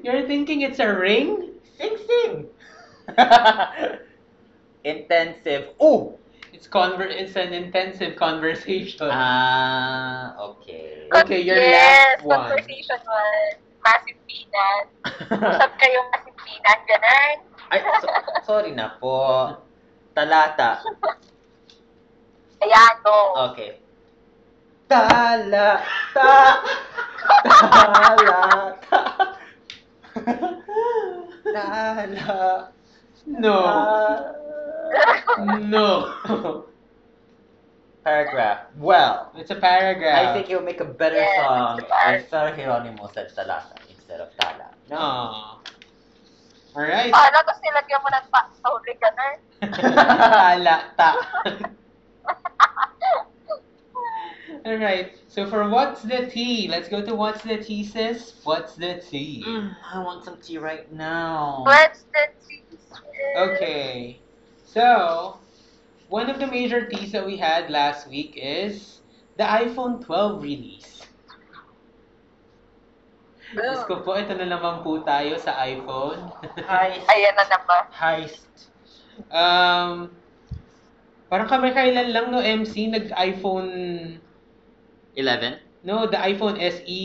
[0.03, 1.51] You're thinking it's a ring?
[1.77, 2.49] Sing sing.
[4.83, 5.69] Intensive.
[5.79, 6.17] Oh.
[6.53, 9.09] It's conver it's an intensive conversation.
[9.11, 11.05] Ah, okay.
[11.13, 12.49] Okay, your yes, last one.
[12.49, 13.53] conversation was
[13.85, 14.81] masimpinan.
[15.53, 17.37] Usap kayo masimpinan, ganun.
[17.69, 18.07] Ay, so,
[18.41, 19.66] sorry na po.
[20.17, 20.81] Talata.
[22.57, 23.17] Ayan, go.
[23.53, 23.77] Okay.
[24.89, 25.77] Talata.
[27.45, 28.41] Talata.
[31.45, 32.41] Talata.
[33.29, 33.57] No.
[35.69, 36.65] No.
[38.03, 38.59] Paragraph.
[38.79, 40.17] Well, It's a paragraph.
[40.17, 43.29] I think you'll make a better Yes, song it's a par- if Sir Hieronimo said
[43.37, 44.73] talata instead of tala.
[44.89, 44.97] No.
[44.97, 45.59] Aw.
[46.77, 47.09] Alright.
[47.09, 49.35] Paano to nilagyan mo ng pa sa huli, ganun?
[49.73, 51.11] Talata.
[54.61, 55.17] Alright.
[55.25, 56.69] So for what's the tea?
[56.69, 58.37] Let's go to what's the tea, sis.
[58.45, 59.41] What's the tea?
[59.41, 61.65] Mm, I want some tea right now.
[61.65, 62.93] What's the thesis?
[63.37, 64.21] Okay.
[64.65, 65.39] So,
[66.09, 69.01] one of the major teas that we had last week is
[69.37, 70.96] the iPhone 12 release.
[73.47, 76.19] Diyos ko po, ito na naman po tayo sa iPhone.
[76.59, 77.07] Heist.
[77.07, 77.81] Ayan na naman.
[77.91, 78.43] Heist.
[79.31, 80.11] um,
[81.25, 83.71] parang kami kailan lang no MC nag-iPhone
[85.15, 85.63] 11?
[85.81, 87.01] no, the iPhone SE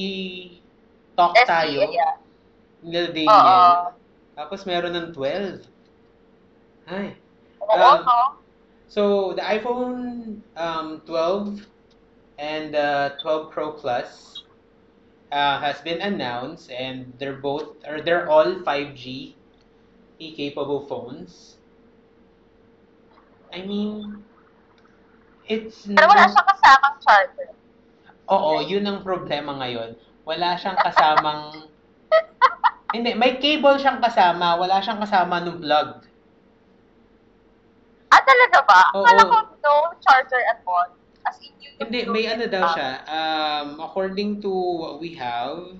[1.14, 1.86] talk SE, tayo.
[1.88, 2.18] yeah.
[2.82, 3.14] Nila Oo.
[3.14, 3.94] Daniel.
[4.34, 5.62] Tapos meron ng 12.
[6.90, 7.14] Ay.
[7.62, 8.18] Oo, Um, no?
[8.90, 9.96] So the iPhone
[10.58, 11.62] um, 12
[12.36, 14.41] and the 12 Pro Plus
[15.32, 19.34] uh, has been announced, and they're both or they're all 5G
[20.22, 21.58] capable phones.
[23.50, 24.22] I mean,
[25.50, 27.50] it's Pero wala siyang kasamang charger.
[28.30, 29.98] Oo, yun ang problema ngayon.
[30.22, 31.66] Wala siyang kasamang
[32.94, 36.04] Hindi, may cable siyang kasama, wala siyang kasama nung plug.
[38.12, 38.82] Ah, talaga ba?
[38.92, 39.08] Oo.
[39.08, 39.72] Akala ko no
[40.04, 40.92] charger at all.
[41.24, 41.56] As in,
[41.86, 42.74] Hindi, blue may ano daw ah.
[42.74, 42.90] siya.
[43.08, 45.78] Um, according to what we have,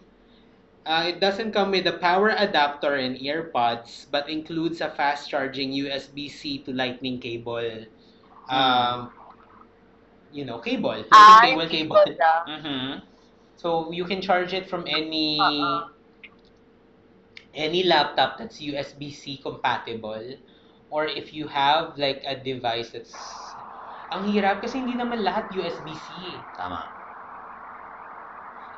[0.86, 5.70] uh, it doesn't come with a power adapter and earpods, but includes a fast charging
[5.72, 7.86] USB-C to lightning cable.
[8.50, 9.11] Um,
[10.32, 11.05] you know, cable.
[11.12, 11.96] Ah, cable cable.
[12.03, 12.42] cable lang.
[12.48, 12.90] Mm-hmm.
[13.57, 15.88] So you can charge it from any Uh-uh.
[17.55, 20.40] any laptop that's USB-C compatible
[20.92, 23.12] or if you have like a device that's
[24.15, 26.07] ang hirap kasi hindi naman lahat USB-C.
[26.35, 26.41] eh.
[26.59, 26.81] Tama.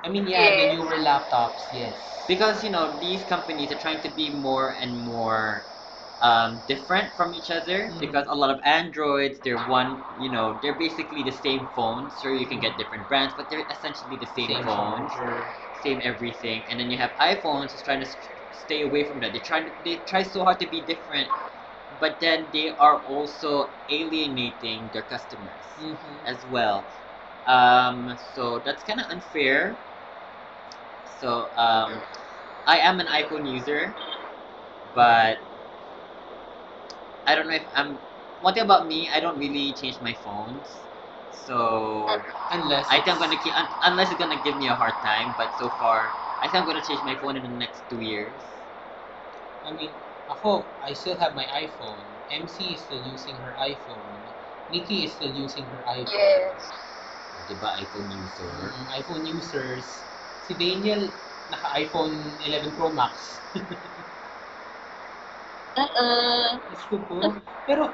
[0.05, 1.97] I mean, yeah, the newer laptops, yes.
[2.27, 5.69] Because, you know, these companies are trying to be more and more
[6.21, 8.01] um, different from each other Mhm.
[8.01, 12.11] because a lot of Androids, they're one, you know, they're basically the same phone.
[12.11, 15.47] Sure, you can get different brands, but they're essentially the same, phones, charger.
[15.73, 16.65] same everything.
[16.69, 18.09] And then you have iPhones who's trying to
[18.51, 19.33] stay away from that.
[19.33, 21.29] They try they try so hard to be different,
[22.01, 26.25] but then they are also alienating their customers Mhm.
[26.25, 26.87] as well.
[27.47, 29.79] Um, so that's kind of unfair.
[31.05, 32.03] So um,
[32.67, 33.95] I am an iPhone user,
[34.95, 35.39] but
[37.27, 37.99] I don't know if I'm.
[38.41, 40.87] One thing about me, I don't really change my phones.
[41.31, 42.07] So
[42.51, 45.35] Unless I think I'm gonna keep un- unless it's gonna give me a hard time.
[45.37, 48.43] But so far, I think I'm gonna change my phone in the next two years.
[49.65, 49.95] I mean,
[50.29, 52.05] ako, I still have my iPhone.
[52.31, 54.25] MC is still using her iPhone.
[54.71, 56.09] Nikki is still using her iPhone.
[56.09, 56.71] Yes.
[57.45, 58.73] Diba iPhone user?
[58.73, 60.09] Mm, iPhone users.
[60.41, 61.13] Si Daniel,
[61.53, 63.45] naka-iPhone 11 Pro Max.
[66.71, 67.21] Diyos ko po.
[67.67, 67.93] Pero,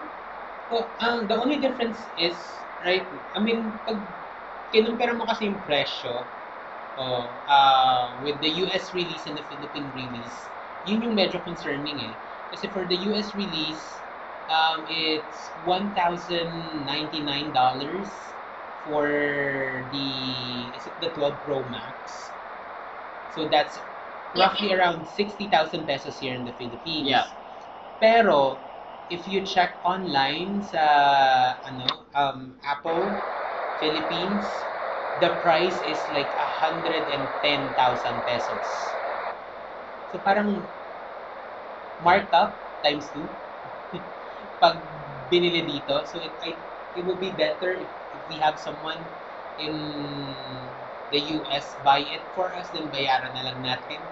[0.71, 4.05] oh, ang the only difference is, right, I mean, pag
[4.71, 6.31] kinumpara mo kasi yung presyo,
[6.95, 10.50] oh, uh, with the US release and the Philippine release,
[10.85, 12.15] yun yung medyo concerning eh.
[12.51, 14.03] Kasi for the US release,
[14.49, 16.87] um, it's $1,099
[18.83, 19.07] for
[19.91, 20.09] the,
[20.75, 22.33] is it the 12 Pro Max?
[23.31, 23.83] So that's
[24.35, 27.07] roughly around 60,000 pesos here in the Philippines.
[27.09, 27.25] Yeah.
[28.01, 28.61] Pero,
[29.11, 33.21] if you check online sa ano um, Apple
[33.77, 34.67] Philippines,
[35.19, 38.97] the price is like 110,000 pesos.
[40.13, 40.69] So parang
[42.01, 43.29] marked up times 2
[44.63, 44.83] pag
[45.31, 46.07] binili dito.
[46.07, 46.59] So it I,
[46.95, 49.07] it would be better if if we have someone
[49.59, 49.75] in
[51.11, 54.03] the US buy it for us, then bayaran na lang natin.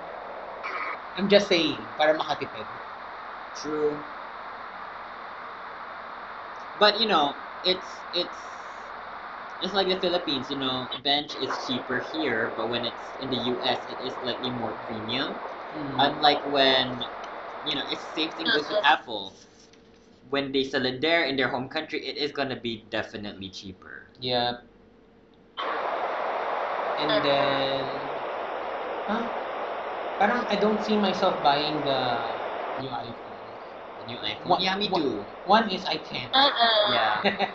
[1.17, 2.67] I'm just saying, para makatipid.
[3.55, 4.05] True.
[6.79, 8.39] But you know, it's it's
[9.61, 13.37] it's like the Philippines, you know, bench is cheaper here, but when it's in the
[13.53, 15.41] US it is slightly more premium.
[15.75, 15.95] Mm.
[15.99, 17.05] Unlike when
[17.65, 19.35] you know, it's the same thing goes with Apple.
[20.31, 24.05] When they sell it there in their home country, it is gonna be definitely cheaper.
[24.21, 24.61] Yeah.
[26.99, 28.11] And then,
[29.07, 29.29] huh?
[30.19, 32.43] Parang I don't see myself buying the
[32.77, 33.47] new iPhone.
[33.99, 34.47] The new iPhone.
[34.51, 35.27] What- yeah, me what- too.
[35.45, 36.33] One is I can't.
[36.35, 36.93] Mm-mm.
[36.93, 37.23] Yeah.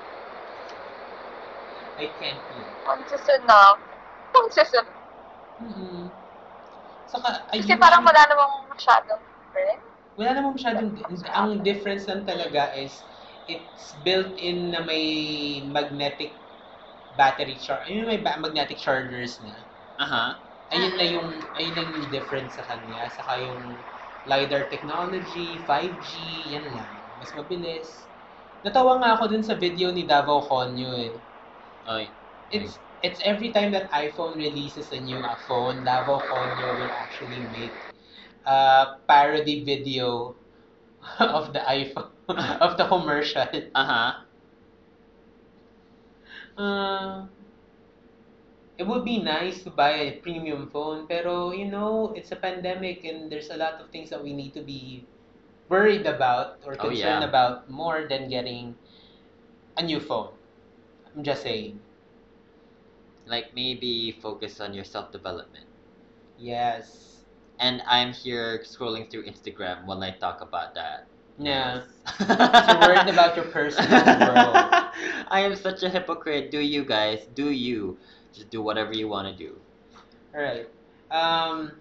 [1.98, 2.74] I can't yet.
[2.86, 3.46] Consistent
[4.34, 4.88] Consistent.
[5.62, 6.23] Mm-hmm.
[7.14, 9.86] Saka, I Kasi parang wala namang masyadong difference.
[10.18, 10.90] wala namang masyadong,
[11.30, 13.06] ang difference lang talaga is,
[13.46, 15.06] it's built in na may
[15.70, 16.42] magnetic
[17.14, 19.54] battery charge, ayun may ba- magnetic chargers na.
[20.02, 20.42] Uh-huh.
[20.74, 23.06] Ayun na yung, ayun na yung difference sa kanya.
[23.14, 23.78] Saka yung
[24.26, 26.10] LiDAR technology, 5G,
[26.58, 26.98] yan lang.
[27.22, 28.10] Mas mabilis.
[28.66, 31.14] Natawa nga ako dun sa video ni Davao Conyo eh.
[31.86, 32.10] Oy.
[32.50, 37.86] It's it's every time that iPhone releases a new phone, Davao Conyo will actually make
[38.46, 40.36] a parody video
[41.20, 42.12] of the iPhone,
[42.62, 43.48] of the commercial.
[43.76, 44.24] Uh-huh.
[46.58, 47.28] Uh,
[48.78, 53.04] it would be nice to buy a premium phone, pero you know, it's a pandemic
[53.04, 55.06] and there's a lot of things that we need to be
[55.70, 57.30] worried about or Oh, concerned yeah.
[57.30, 58.76] about more than getting
[59.78, 60.34] a new phone.
[61.16, 61.82] I'm just saying.
[63.26, 65.66] Like maybe focus on your self-development.
[66.38, 67.24] Yes.
[67.60, 71.08] And I'm here scrolling through Instagram while I talk about that.
[71.40, 71.82] Yeah.
[72.20, 72.68] Yes.
[72.70, 74.56] You're worried about your personal world.
[75.30, 76.52] I am such a hypocrite.
[76.52, 77.28] Do you guys?
[77.34, 77.98] Do you?
[78.34, 79.56] Just do whatever you want to do.
[80.36, 80.68] Alright.
[81.12, 81.72] Um,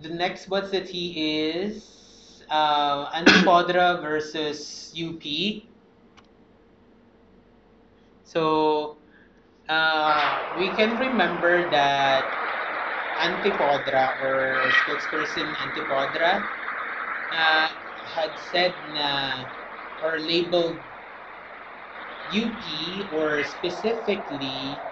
[0.00, 5.22] the next what's the T is uh, Antiporda versus UP.
[8.30, 8.96] So,
[9.68, 12.30] uh, we can remember that
[13.18, 16.48] Antiporda or spokesperson Antiporda
[17.30, 17.68] uh,
[18.04, 19.46] had said na
[20.00, 20.82] or labeled
[22.30, 24.82] UP or specifically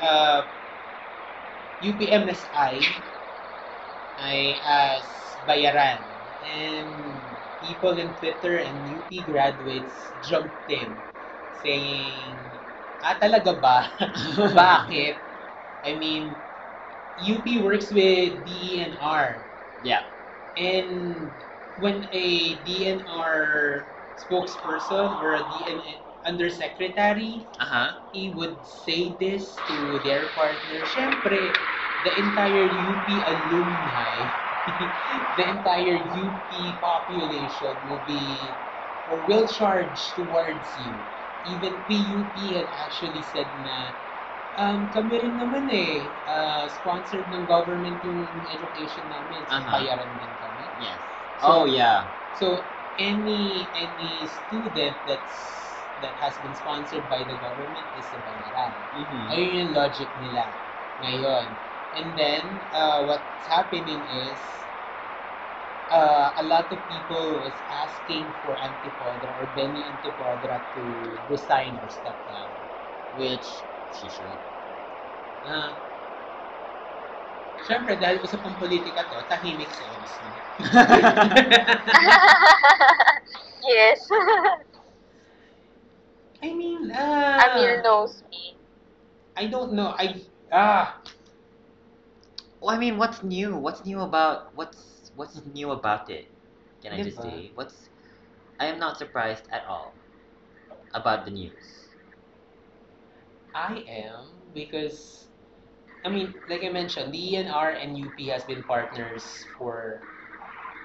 [0.00, 0.42] uh,
[1.80, 2.80] UPMSI
[4.18, 6.02] ay as bayaran.
[6.42, 6.90] And
[7.60, 11.00] people in Twitter and UP graduates jumped in
[11.62, 12.38] saying
[13.02, 13.78] ah talaga ba
[14.58, 15.22] bakit
[15.84, 16.42] I mean
[17.16, 19.46] UP works with DENR
[19.82, 20.02] Yeah.
[20.56, 21.32] and
[21.76, 22.28] when a
[22.64, 25.80] DENR spokesperson or a DN
[26.24, 27.90] undersecretary Uh huh.
[28.12, 30.82] he would say this to their partner.
[30.84, 31.62] Siyempre,
[32.02, 34.30] the entire UP alumni,
[35.36, 38.58] the entire UP population will be
[39.04, 41.06] or will charge towards you.
[41.42, 43.98] Even PUP had actually said na
[44.56, 49.44] um, kami rin naman eh, uh, sponsored ng government yung education namin.
[49.48, 49.80] So, Aha.
[49.80, 50.70] bayaran din kami.
[50.78, 51.02] Yes.
[51.40, 52.12] So- oh yeah.
[52.32, 55.60] So any any student that's
[56.00, 58.74] that has been sponsored by the government is a bayaran.
[58.90, 59.28] Mm-hmm.
[59.30, 60.56] Ayun yung logic nila
[60.98, 61.54] ngayon.
[61.92, 64.61] And then uh, what's happening is
[65.92, 71.88] uh, a lot of people was asking for Antiporda or Benny Antiporda to resign or
[71.88, 72.52] step down.
[73.12, 74.40] Which she should.
[75.44, 75.76] Ah.
[77.62, 80.18] Siyempre, dahil usapang politika to, tahimik sa oras
[83.68, 84.00] yes.
[86.42, 88.56] I mean, uh, Amil knows me.
[89.36, 89.94] I don't know.
[89.96, 90.20] I
[90.52, 91.00] ah
[92.60, 93.56] Well, I mean, what's new?
[93.56, 96.30] What's new about what's what's new about it?
[96.82, 97.22] Can I just Diba?
[97.22, 97.88] say what's?
[98.58, 99.96] I am not surprised at all
[100.94, 101.88] about the news.
[103.54, 105.28] I am because
[106.04, 110.06] I mean, like I mentioned, the ENR and UP has been partners for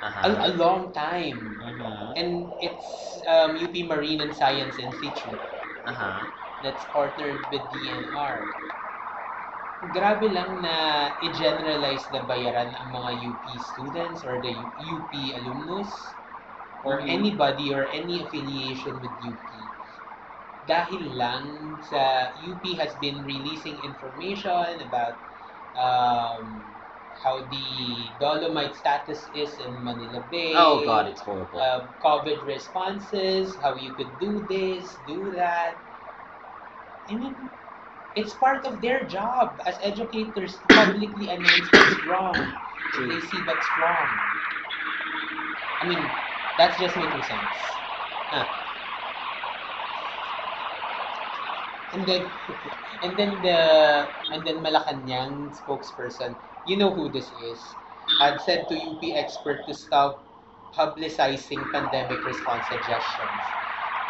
[0.01, 0.21] Uh-huh.
[0.23, 1.61] a, a long time.
[1.61, 2.15] Uh-huh.
[2.15, 5.43] And it's um, UP Marine and Science Institute
[5.85, 6.27] Uh-huh.
[6.61, 8.55] that's partnered with DENR.
[9.77, 10.75] Grabe lang na
[11.21, 16.17] i-generalize na bayaran ang mga UP students or the UP alumnus
[16.81, 17.09] or Mhm.
[17.13, 19.69] anybody or any affiliation with UP.
[20.65, 25.21] Dahil lang sa UP has been releasing information about
[25.77, 26.65] um,
[27.23, 30.57] how the Dolomite status is in Manila Bay.
[30.57, 31.61] Oh god, it's horrible.
[31.61, 35.77] uh, COVID responses, how you could do this, do that.
[37.09, 37.49] I mean,
[38.17, 42.35] it's part of their job as educators to publicly announce what's wrong.
[42.97, 44.09] If they see what's wrong.
[45.81, 46.01] I mean,
[46.57, 47.57] that's just making sense.
[48.33, 48.45] Huh.
[51.93, 52.31] And then,
[53.03, 57.75] and then the, and then Malacanang spokesperson, you know who this is,
[58.19, 60.25] had said to UP expert to stop
[60.73, 63.43] publicizing pandemic response suggestions.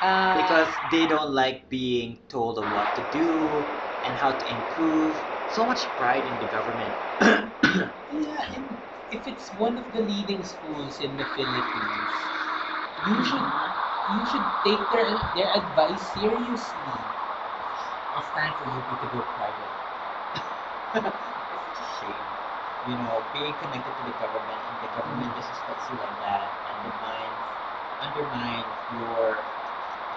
[0.01, 3.66] Uh, because they don't like being told of what to do
[4.04, 5.26] and how to improve.
[5.48, 6.98] So much pride in the government.
[8.10, 8.82] yeah, and
[9.12, 12.32] if it's one of the leading schools in the Philippines,
[13.04, 13.24] you uh-huh.
[13.24, 13.54] should
[14.08, 17.06] you should take their their advice seriously.
[18.16, 19.72] It's time for you to go private.
[20.93, 22.28] it's such a shame.
[22.84, 26.78] You know, being connected to the government and the government disrespects you like that and
[26.78, 27.39] undermines
[28.00, 29.54] undermines your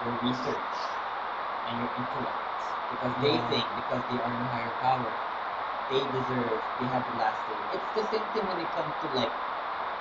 [0.01, 0.75] your research
[1.65, 2.50] and your intellect.
[2.91, 3.47] Because they Yeah.
[3.47, 5.15] think because they are in higher power,
[5.89, 7.57] they deserve, they have the last say.
[7.71, 9.33] It's the same thing when it comes to like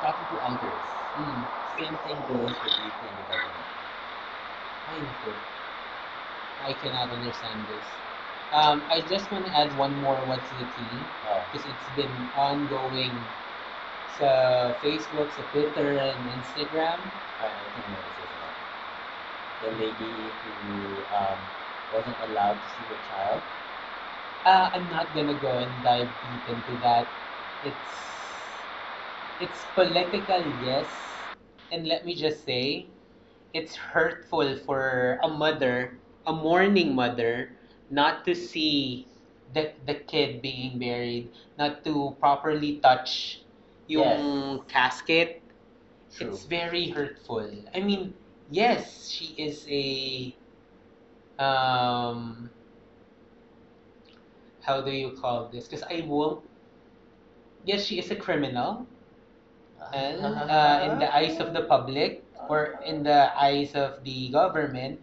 [0.00, 0.88] talking to elders.
[1.16, 1.46] Mm.
[1.78, 3.66] Same thing goes with UP and the government.
[4.88, 5.34] Naku.
[6.60, 7.86] I cannot understand this.
[8.52, 11.44] Um, I just want to add one more what's the tea Oh.
[11.50, 13.24] because it's been ongoing
[14.06, 17.00] sa Facebook, sa Twitter, and Instagram.
[17.38, 18.30] I, I think this is.
[19.60, 21.38] The lady who um,
[21.90, 23.44] wasn't allowed to see her child.
[24.44, 27.14] Uh, I'm not gonna go and dive deep into that.
[27.62, 28.66] It's
[29.38, 31.26] it's political, yes,
[31.70, 32.90] and let me just say,
[33.52, 37.56] it's hurtful for a mother, a mourning mother,
[37.90, 39.08] not to see
[39.52, 43.44] the the kid being buried, not to properly touch
[43.86, 45.42] yung casket.
[46.10, 46.38] True.
[46.38, 47.64] It's very hurtful.
[47.74, 48.14] I mean,
[48.50, 50.39] yes, she is a
[51.40, 52.50] um
[54.60, 55.66] how do you call this?
[55.66, 56.44] Because I won't.
[57.64, 58.86] Yes, she is a criminal
[59.92, 65.00] and, uh, in the eyes of the public or in the eyes of the government,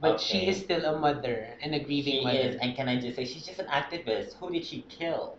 [0.00, 2.38] but she is still a mother and a grieving She mother.
[2.38, 4.34] is, and can I just say, she's just an activist.
[4.40, 5.36] Who did she kill?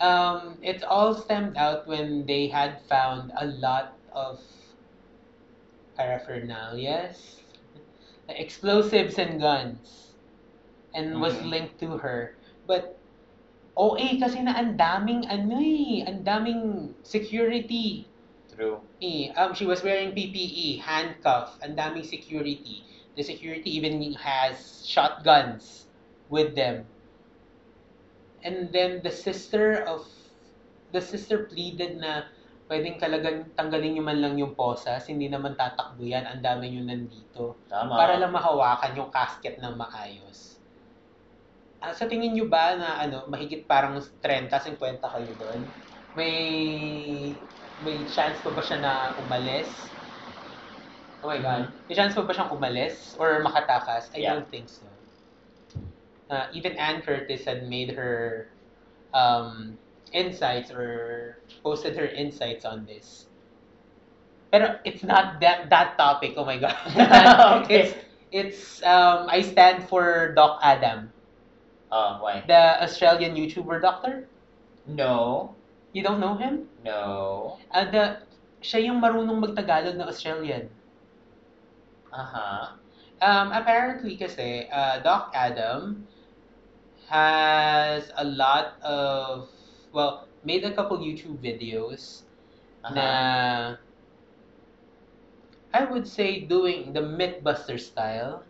[0.00, 4.40] Um, it all stemmed out when they had found a lot of
[5.98, 7.40] paraphernalias,
[8.28, 10.14] explosives and guns,
[10.94, 11.50] and was Mhm.
[11.50, 12.34] linked to her.
[12.66, 12.96] But
[13.76, 18.08] OA kasi na ang daming ano eh, ang daming security.
[18.48, 18.80] True.
[19.02, 22.82] Eh, um, she was wearing PPE, handcuff, ang daming security.
[23.16, 25.86] The security even has shotguns
[26.28, 26.88] with them.
[28.42, 30.08] And then the sister of
[30.92, 32.30] the sister pleaded na
[32.66, 36.82] pwedeng talagang tanggalin niyo man lang yung posas, hindi naman tatakbo yan, ang dami niyo
[36.82, 37.54] nandito.
[37.70, 37.94] Tama.
[37.94, 40.58] Para lang mahawakan yung casket ng maayos.
[41.78, 45.60] Ah, sa tingin niyo ba na ano, mahigit parang 30, 50 kayo doon?
[46.16, 46.34] May
[47.84, 49.68] may chance pa ba siya na umalis?
[51.22, 51.72] Oh my God.
[51.90, 54.08] May chance pa ba siyang umalis or makatakas?
[54.14, 54.38] I Yeah.
[54.38, 54.86] don't think so.
[56.26, 58.46] Uh, even Ann Curtis had made her
[59.14, 59.78] um,
[60.12, 63.26] insights or posted her insights on this.
[64.52, 66.34] Pero it's not that that topic.
[66.36, 66.76] Oh my God.
[67.64, 67.80] Okay.
[67.80, 67.92] It's
[68.32, 71.10] it's um I stand for Doc Adam,
[71.90, 72.44] Oh, why?
[72.46, 74.28] the Australian YouTuber doctor.
[74.86, 75.54] No.
[75.92, 76.68] You don't know him?
[76.84, 77.58] No.
[77.70, 78.18] Uh, the,
[78.62, 80.68] siya yung marunong magtagalog na Australian.
[82.12, 82.74] Uh-huh.
[83.22, 86.06] Um, apparently kasi, uh, Doc Adam
[87.08, 89.48] has a lot of,
[89.96, 92.24] well, made a couple YouTube videos
[92.84, 93.18] Uh-huh.
[93.18, 93.78] na
[95.72, 98.46] I would say doing the Mythbuster style,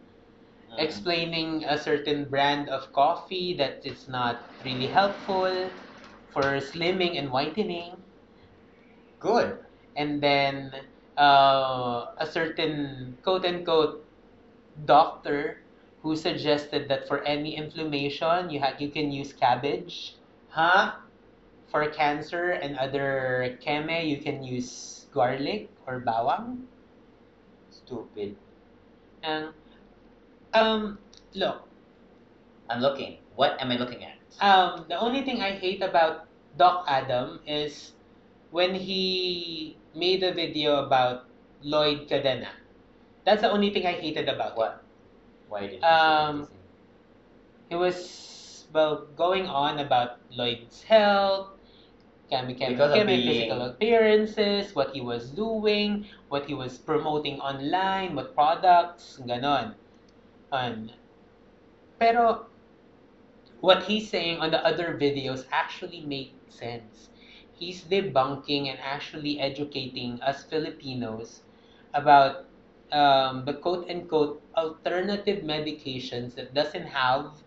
[0.70, 0.78] Mm.
[0.78, 5.72] explaining a certain brand of coffee that is not really helpful
[6.28, 8.04] for slimming and whitening.
[9.18, 9.64] Good.
[9.96, 10.72] and then
[11.18, 14.08] uh, a certain quote unquote
[14.84, 15.64] doctor
[16.02, 20.16] who suggested that for any inflammation you ha- you can use cabbage
[20.48, 21.05] Huh?
[21.68, 26.64] For cancer and other keme you can use garlic or bawang
[27.70, 28.36] Stupid.
[29.22, 29.50] and
[30.54, 30.98] um
[31.34, 31.62] look
[32.68, 33.18] I'm looking.
[33.36, 34.18] What am I looking at?
[34.42, 36.26] um the only thing I hate about
[36.58, 37.92] Doc Adam is
[38.50, 41.26] when he made a video about
[41.62, 42.48] Lloyd Cadena.
[43.24, 44.56] That's the only thing I hated about.
[44.56, 44.82] What?
[45.48, 46.48] Why did Um?
[47.68, 51.55] He was well going on about Lloyd's health
[52.30, 56.78] Kami Kami Because of Kami being- physical appearances, what he was doing, what he was
[56.78, 59.74] promoting online, what products, ganon.
[60.52, 60.90] An.
[61.98, 62.46] Pero
[63.60, 67.10] what he's saying on the other videos actually make sense.
[67.52, 71.42] He's debunking and actually educating us Filipinos
[71.94, 72.44] about
[72.92, 77.42] um, the quote unquote alternative medications that doesn't have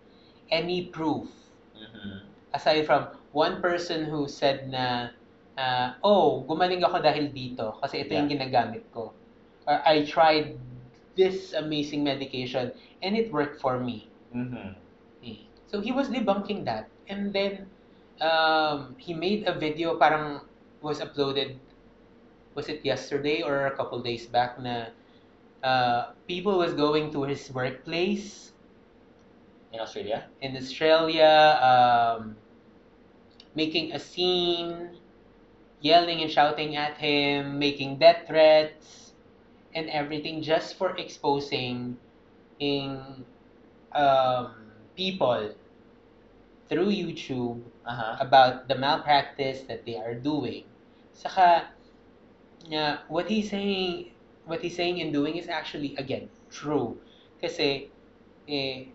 [0.51, 1.29] any proof
[1.77, 2.21] Mhm.
[2.53, 5.13] aside from one person who said na
[5.57, 9.13] uh, oh, gumaling ako dahil dito kasi ito yung ginagamit ko.
[9.69, 10.57] Or I tried
[11.13, 12.71] this amazing medication
[13.03, 14.07] and it worked for me.
[14.33, 14.73] Mhm.
[15.25, 15.45] Eh.
[15.67, 16.87] So he was debunking that.
[17.09, 17.67] And then
[18.21, 20.41] um, he made a video parang
[20.81, 21.59] was uploaded
[22.55, 24.89] was it yesterday or a couple days back na
[25.63, 28.51] uh, people was going to his workplace
[29.69, 30.25] In Australia?
[30.41, 31.29] in Australia,
[31.61, 32.33] um,
[33.59, 34.71] making a scene,
[35.81, 39.13] yelling and shouting at him, making death threats,
[39.75, 41.97] and everything just for exposing
[42.59, 43.25] in
[43.93, 44.53] um,
[44.95, 45.55] people
[46.69, 48.17] through YouTube Uh-huh.
[48.21, 50.63] about the malpractice that they are doing.
[51.11, 51.73] Saka,
[52.67, 54.11] yeah, what he's saying,
[54.45, 56.99] what he's saying and doing is actually, again, true.
[57.41, 57.89] Kasi,
[58.47, 58.93] eh,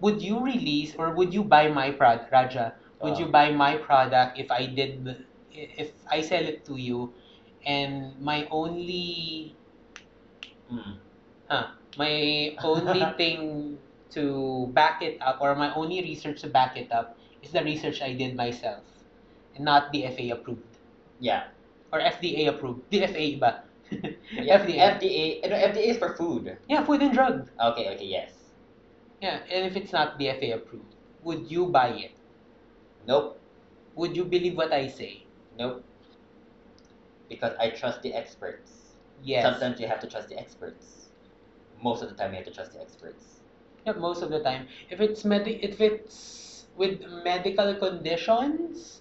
[0.00, 2.74] would you release or would you buy my product, Raja?
[3.00, 7.14] Would you buy my product if I did, if I sell it to you
[7.64, 9.56] and my only,
[10.70, 10.98] Mm.
[11.48, 11.66] huh,
[11.96, 13.78] my only thing
[14.10, 18.02] to back it up or my only research to back it up is the research
[18.02, 18.84] I did myself
[19.54, 20.78] and not DFA approved
[21.18, 21.48] Yeah.
[21.92, 22.90] or FDA approved.
[22.90, 23.64] DFA ba?
[24.32, 24.58] yeah.
[24.60, 24.76] FDA.
[24.78, 25.48] FDA.
[25.48, 26.58] No, FDA is for food.
[26.68, 27.48] Yeah, food and drug.
[27.60, 28.32] Okay, okay, yes.
[29.20, 32.17] Yeah, and if it's not DFA approved, would you buy it?
[33.08, 33.40] Nope.
[33.96, 35.24] Would you believe what I say?
[35.58, 35.82] Nope.
[37.28, 38.96] Because I trust the experts.
[39.24, 39.42] Yes.
[39.42, 41.08] Sometimes you have to trust the experts.
[41.82, 43.40] Most of the time you have to trust the experts.
[43.86, 44.68] Yeah, most of the time.
[44.90, 49.00] If it's medi- if it's with medical conditions,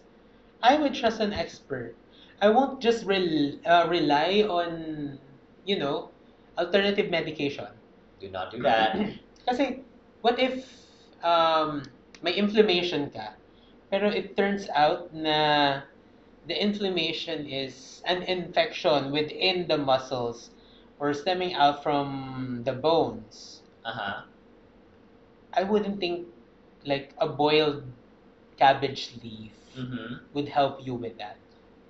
[0.64, 1.96] I would trust an expert.
[2.42, 5.20] I won't just rel- uh, rely on,
[5.66, 6.12] you know,
[6.58, 7.68] alternative medication.
[8.22, 8.96] Do not do that.
[9.50, 9.84] Kasi,
[10.22, 10.64] what if
[11.24, 11.84] um,
[12.22, 13.34] may inflammation ka,
[13.90, 15.82] pero it turns out na
[16.48, 20.52] the inflammation is an infection within the muscles
[21.00, 23.62] or stemming out from the bones.
[23.86, 24.24] Uh-huh.
[25.54, 26.28] I wouldn't think
[26.86, 27.84] like a boiled
[28.58, 30.26] cabbage leaf Mm-hmm.
[30.34, 31.38] would help you with that.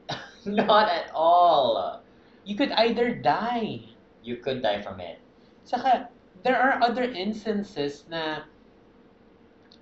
[0.46, 2.02] Not at all.
[2.44, 3.80] You could either die.
[4.24, 5.20] You could die from it.
[5.64, 6.10] Saka,
[6.44, 8.44] there are other instances na,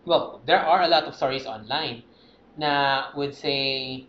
[0.06, 2.04] well, there are a lot of stories online
[2.58, 4.06] na would say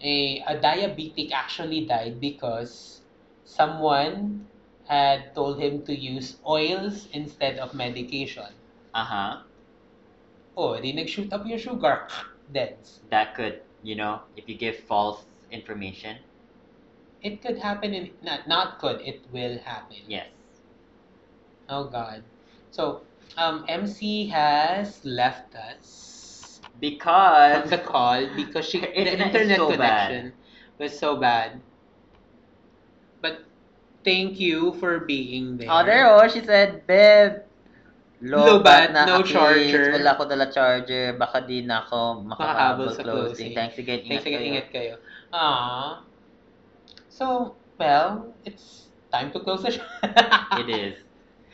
[0.00, 3.00] a, a diabetic actually died because
[3.44, 4.46] someone
[4.86, 8.52] had told him to use oils instead of medication.
[8.94, 9.42] Uh-huh.
[10.56, 12.08] Oh, di nag-shoot up yung sugar.
[12.52, 12.76] Dead.
[13.08, 16.18] That could, you know, if you give false information.
[17.22, 20.04] It could happen in, not, not could, it will happen.
[20.08, 20.28] Yes.
[21.68, 22.22] Oh God.
[22.70, 23.02] So,
[23.36, 29.78] um, MC has left us Because the call because she the internet so bad.
[29.78, 30.32] connection
[30.78, 31.62] was so bad.
[33.22, 33.46] But
[34.02, 35.70] thank you for being there.
[35.70, 37.46] Oh, there oh, she said, Beb,
[38.18, 41.14] Lobat, na no charger." Wala ko dala charger.
[41.14, 43.06] Baka di na ako Makahabol sa closing.
[43.06, 43.50] closing.
[43.54, 44.02] Thanks again.
[44.06, 44.94] Thanks again, ingat kayo.
[45.30, 46.02] Ah.
[47.06, 49.86] So, well, it's time to close the show.
[50.58, 50.96] It is.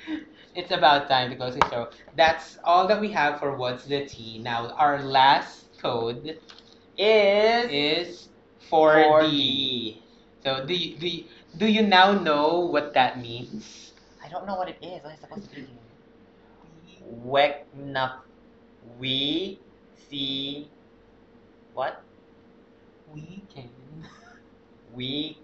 [0.58, 1.86] It's about time to close the show.
[2.16, 4.40] That's all that we have for What's the Tea.
[4.42, 6.34] Now, our last code
[6.98, 8.28] Is is
[8.66, 9.06] 4D.
[9.06, 9.96] 4D.
[10.42, 11.24] So, do you, do you,
[11.58, 13.92] do you now know what that means?
[14.18, 14.98] I don't know what it is.
[15.04, 15.68] What is it supposed to be?
[17.06, 18.18] Wek na
[18.98, 19.60] we
[20.10, 20.66] see
[21.72, 22.02] what?
[23.14, 23.70] We can.
[24.92, 25.38] We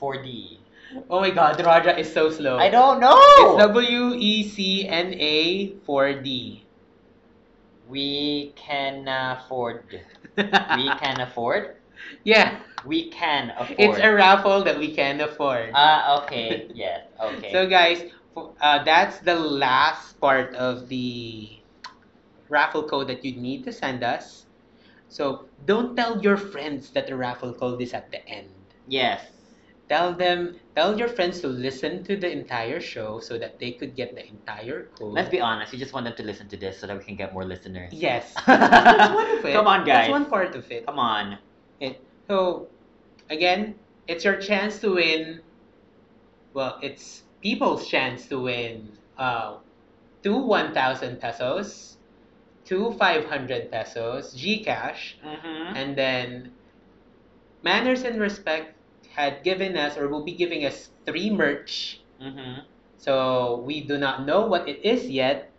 [0.00, 0.61] 4D.
[1.10, 2.58] Oh my god, the Raja is so slow.
[2.58, 3.16] I don't know.
[3.16, 6.62] It's W E C N A 4D.
[7.88, 9.84] we can afford.
[10.36, 11.76] We can afford.
[12.24, 13.78] yeah, We can afford.
[13.78, 15.70] it's a raffle that we can afford.
[15.74, 16.68] Ah, okay.
[16.74, 17.06] Yes.
[17.20, 17.52] Okay.
[17.52, 21.48] So guys, uh, that's the last part of the
[22.48, 24.46] raffle code that you need to send us.
[25.08, 28.48] So don't tell your friends that the raffle code is at the end.
[28.88, 29.20] yes.
[29.92, 33.94] Tell them, tell your friends to listen to the entire show so that they could
[33.94, 35.12] get the entire code.
[35.12, 35.72] Let's be honest.
[35.72, 37.92] You just want them to listen to this so that we can get more listeners.
[37.92, 38.32] Yes.
[38.46, 39.52] That's one of it.
[39.52, 40.08] Come on, guys.
[40.08, 40.86] That's one part of it.
[40.86, 41.36] Come on.
[42.30, 42.68] So,
[43.28, 43.74] again,
[44.08, 45.40] it's your chance to win.
[46.54, 49.56] Well, it's people's chance to win uh,
[50.22, 51.98] two 1,000 pesos,
[52.64, 55.76] two 500 pesos, Gcash, Mm-hmm.
[55.76, 56.52] and then
[57.62, 58.74] Manners and Respect
[59.14, 62.00] had given us or will be giving us three merch.
[62.20, 62.60] Mm-hmm.
[62.96, 65.50] So we do not know what it is yet.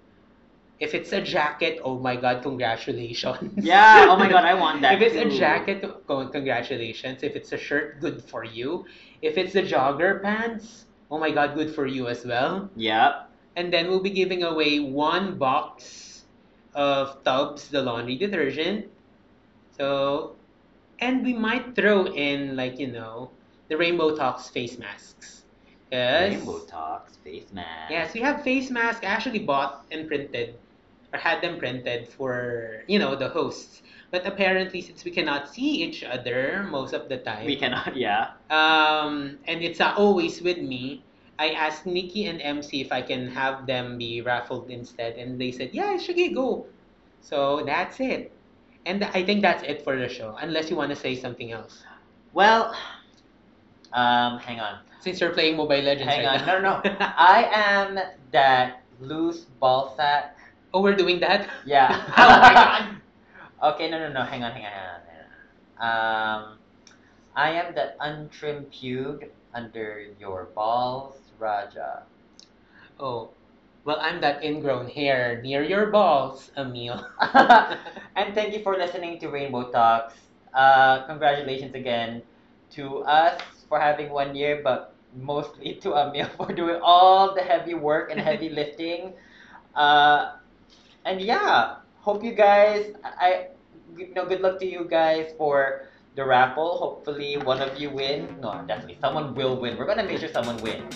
[0.80, 3.54] If it's a jacket, oh my god, congratulations.
[3.64, 4.08] Yeah.
[4.10, 4.96] Oh my god, I want that.
[4.96, 5.38] if it's a too.
[5.38, 7.24] jacket, co- congratulations.
[7.24, 8.86] If it's a shirt, good for you.
[9.22, 12.70] If it's the jogger pants, oh my god, good for you as well.
[12.76, 13.30] Yep.
[13.56, 16.26] And then we'll be giving away one box
[16.74, 18.88] of tubs, the laundry detergent.
[19.78, 20.36] So,
[21.00, 23.32] and we might throw in, like, you know,
[23.69, 25.44] the Rainbow Talks face masks.
[25.91, 26.34] Yes.
[26.35, 27.91] Rainbow Talks face mask.
[27.91, 30.56] Yes, we have face masks actually bought and printed
[31.14, 33.81] or had them printed for, you know, the hosts.
[34.11, 37.95] But apparently, since we cannot see each other most of the time, We cannot.
[37.98, 38.31] Yeah.
[38.49, 41.03] um, and it's uh, always with me,
[41.40, 45.52] I asked Nikki and MC if I can have them be raffled instead, and they
[45.52, 46.68] said, "Yeah, Shige, go."
[47.22, 48.31] So that's it,
[48.85, 50.35] and I think that's it for the show.
[50.40, 51.84] Unless you want to say something else,
[52.34, 52.76] Well.
[53.94, 54.40] Um.
[54.40, 54.80] Hang on.
[54.99, 56.48] since you're playing Mobile Legends Hang right on.
[56.48, 56.60] now.
[56.60, 56.98] No, no, no.
[57.18, 57.99] I am
[58.32, 60.38] that loose ball sack.
[60.74, 61.49] oh, we're doing that.
[61.65, 61.91] Yeah.
[62.18, 62.82] oh my god.
[63.76, 64.24] Okay, no, no, no.
[64.24, 65.02] Hang on, hang on, hang on.
[65.07, 65.84] Hang on.
[65.84, 66.57] Um,
[67.36, 72.03] I am that untrimmed pube under your balls, Raja.
[72.99, 73.30] Oh,
[73.86, 77.06] well, I'm that ingrown hair near your balls, Emil.
[78.15, 80.15] and thank you for listening to Rainbow Talks.
[80.53, 82.22] Uh, congratulations again
[82.72, 87.73] to us for having one year, but mostly to Emil for doing all the heavy
[87.73, 89.14] work and heavy lifting.
[89.76, 90.38] Uh,
[91.06, 92.94] and yeah, hope you guys.
[93.03, 93.48] I,
[93.98, 96.77] you know, good luck to you guys for the raffle.
[96.77, 98.38] Hopefully, one of you win.
[98.41, 99.77] No, definitely, someone will win.
[99.77, 100.95] We're gonna make sure someone wins.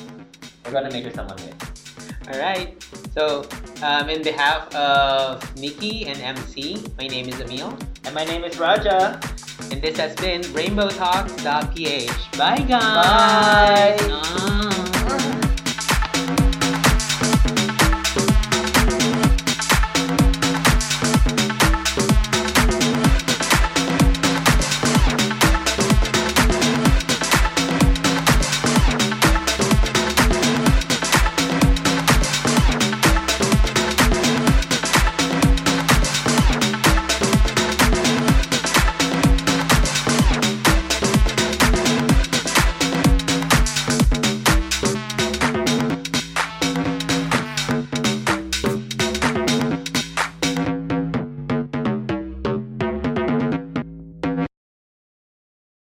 [0.66, 1.78] We're gonna make sure someone wins.
[2.32, 2.76] All right.
[3.14, 3.48] So,
[3.82, 8.60] um, in behalf of Nikki and MC, my name is Emil, And my name is
[8.60, 9.20] Raja.
[9.72, 12.38] And this has been RainbowTalks.ph.
[12.38, 12.70] Bye, guys.
[12.70, 13.98] Bye.
[14.10, 14.74] Ah.